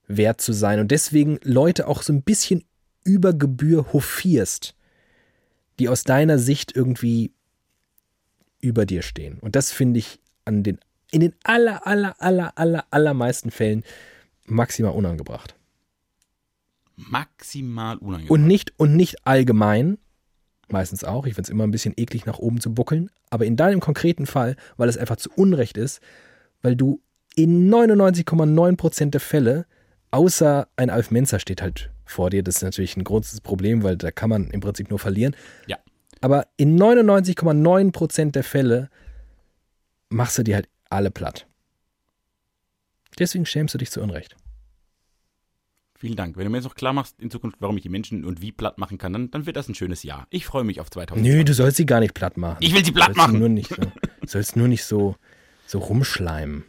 [0.08, 2.64] wert zu sein und deswegen Leute auch so ein bisschen
[3.08, 4.76] über Gebühr hofierst,
[5.80, 7.32] die aus deiner Sicht irgendwie
[8.60, 9.40] über dir stehen.
[9.40, 10.80] Und das finde ich an den,
[11.12, 13.84] in den aller, aller, aller, aller, allermeisten Fällen
[14.46, 15.56] maximal unangebracht.
[16.96, 18.32] Maximal unangebracht.
[18.32, 19.98] Und nicht, und nicht allgemein,
[20.68, 23.56] meistens auch, ich finde es immer ein bisschen eklig, nach oben zu buckeln, aber in
[23.56, 26.02] deinem konkreten Fall, weil es einfach zu Unrecht ist,
[26.62, 27.02] weil du
[27.36, 29.66] in 99,9% der Fälle,
[30.12, 33.98] außer ein Alf Menzer steht halt vor dir, das ist natürlich ein großes Problem, weil
[33.98, 35.36] da kann man im Prinzip nur verlieren.
[35.68, 35.78] Ja.
[36.22, 38.90] Aber in 99,9% der Fälle
[40.10, 41.48] machst du die halt alle platt.
[43.20, 44.36] Deswegen schämst du dich zu Unrecht.
[46.00, 46.38] Vielen Dank.
[46.38, 48.52] Wenn du mir jetzt noch klar machst in Zukunft, warum ich die Menschen und wie
[48.52, 50.28] platt machen kann, dann, dann wird das ein schönes Jahr.
[50.30, 51.36] Ich freue mich auf 2020.
[51.36, 52.58] Nö, du sollst sie gar nicht platt machen.
[52.60, 53.40] Ich will sie platt sollst sie machen.
[53.40, 53.82] Nur nicht so,
[54.26, 55.16] sollst nur nicht so,
[55.66, 56.66] so rumschleimen.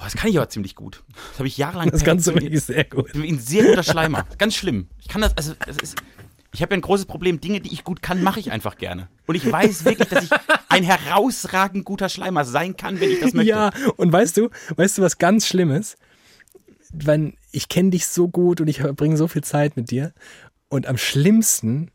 [0.00, 1.02] Oh, das kann ich aber ziemlich gut.
[1.30, 3.06] Das habe ich jahrelang Das kannst du wirklich sehr gut.
[3.08, 4.24] Ich bin ein sehr guter Schleimer.
[4.38, 4.88] Ganz schlimm.
[5.00, 5.96] Ich kann das, also, es ist,
[6.52, 7.40] ich habe ja ein großes Problem.
[7.40, 9.08] Dinge, die ich gut kann, mache ich einfach gerne.
[9.26, 10.30] Und ich weiß wirklich, dass ich
[10.68, 13.50] ein herausragend guter Schleimer sein kann, wenn ich das möchte.
[13.50, 15.96] Ja, und weißt du, weißt du, was ganz Schlimmes?
[16.92, 20.14] Wenn ich kenne dich so gut und ich verbringe so viel Zeit mit dir.
[20.68, 21.90] Und am schlimmsten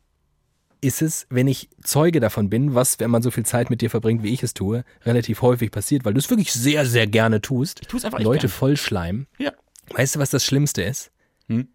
[0.83, 3.89] ist es, wenn ich Zeuge davon bin, was, wenn man so viel Zeit mit dir
[3.89, 7.41] verbringt, wie ich es tue, relativ häufig passiert, weil du es wirklich sehr, sehr gerne
[7.41, 7.79] tust.
[7.81, 9.27] Ich tue es einfach Leute voll schleimen.
[9.37, 9.53] Ja.
[9.89, 11.11] Weißt du, was das Schlimmste ist?
[11.47, 11.67] Hm?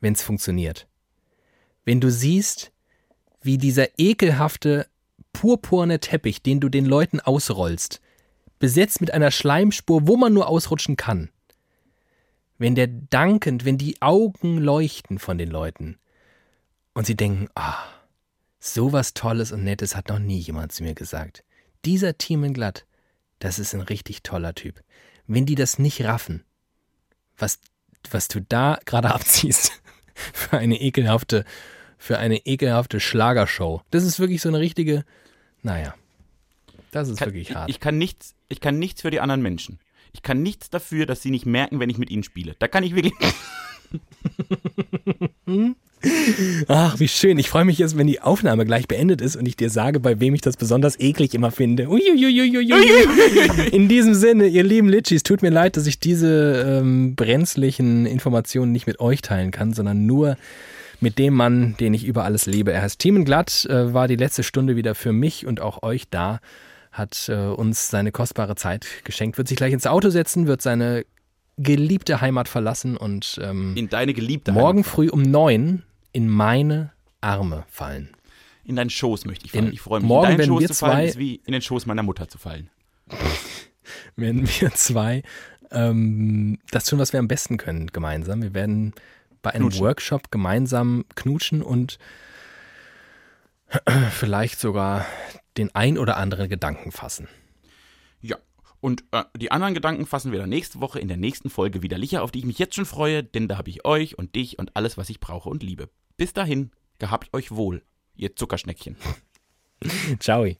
[0.00, 0.88] Wenn es funktioniert.
[1.84, 2.72] Wenn du siehst,
[3.40, 4.86] wie dieser ekelhafte,
[5.32, 8.00] purpurne Teppich, den du den Leuten ausrollst,
[8.58, 11.30] besetzt mit einer Schleimspur, wo man nur ausrutschen kann.
[12.58, 15.98] Wenn der dankend, wenn die Augen leuchten von den Leuten
[16.94, 17.84] und sie denken, ah,
[18.58, 21.44] so was Tolles und Nettes hat noch nie jemand zu mir gesagt.
[21.84, 22.86] Dieser Team Glatt,
[23.38, 24.82] das ist ein richtig toller Typ.
[25.26, 26.44] Wenn die das nicht raffen,
[27.36, 27.60] was,
[28.10, 29.72] was du da gerade abziehst
[30.14, 31.44] für eine ekelhafte,
[31.96, 33.82] für eine ekelhafte Schlagershow.
[33.90, 35.04] Das ist wirklich so eine richtige,
[35.62, 35.94] naja,
[36.90, 37.68] das ist kann, wirklich hart.
[37.68, 39.78] Ich, ich, kann nichts, ich kann nichts für die anderen Menschen.
[40.12, 42.56] Ich kann nichts dafür, dass sie nicht merken, wenn ich mit ihnen spiele.
[42.58, 43.12] Da kann ich wirklich.
[46.68, 47.38] Ach, wie schön.
[47.38, 50.20] Ich freue mich jetzt, wenn die Aufnahme gleich beendet ist und ich dir sage, bei
[50.20, 51.88] wem ich das besonders eklig immer finde.
[51.88, 53.68] Uiuiuiuiui.
[53.72, 58.72] In diesem Sinne, ihr lieben Litchis, tut mir leid, dass ich diese ähm, brenzlichen Informationen
[58.72, 60.36] nicht mit euch teilen kann, sondern nur
[61.00, 62.72] mit dem Mann, den ich über alles liebe.
[62.72, 66.40] Er heißt Thiemenglatt, äh, war die letzte Stunde wieder für mich und auch euch da,
[66.90, 71.04] hat äh, uns seine kostbare Zeit geschenkt, wird sich gleich ins Auto setzen, wird seine
[71.58, 75.82] geliebte Heimat verlassen und ähm, In deine geliebte morgen Heimat früh um neun
[76.12, 78.10] in meine Arme fallen.
[78.64, 79.66] In deinen Schoß möchte ich fallen.
[79.68, 80.08] In- ich freue mich.
[80.08, 82.02] morgen in deinen werden Schoß wir zu fallen zwei- ist wie in den Schoß meiner
[82.02, 82.70] Mutter zu fallen.
[84.16, 85.22] Werden wir zwei
[85.70, 88.42] ähm, das tun, was wir am besten können, gemeinsam.
[88.42, 88.94] Wir werden
[89.42, 89.84] bei einem Knutschen.
[89.84, 91.98] Workshop gemeinsam knutschen und
[94.10, 95.06] vielleicht sogar
[95.56, 97.28] den ein oder anderen Gedanken fassen.
[98.80, 102.22] Und äh, die anderen Gedanken fassen wir dann nächste Woche in der nächsten Folge widerlicher,
[102.22, 104.76] auf die ich mich jetzt schon freue, denn da habe ich euch und dich und
[104.76, 105.90] alles, was ich brauche und liebe.
[106.16, 107.82] Bis dahin, gehabt euch wohl,
[108.14, 108.96] ihr Zuckerschneckchen.
[110.20, 110.58] Ciao.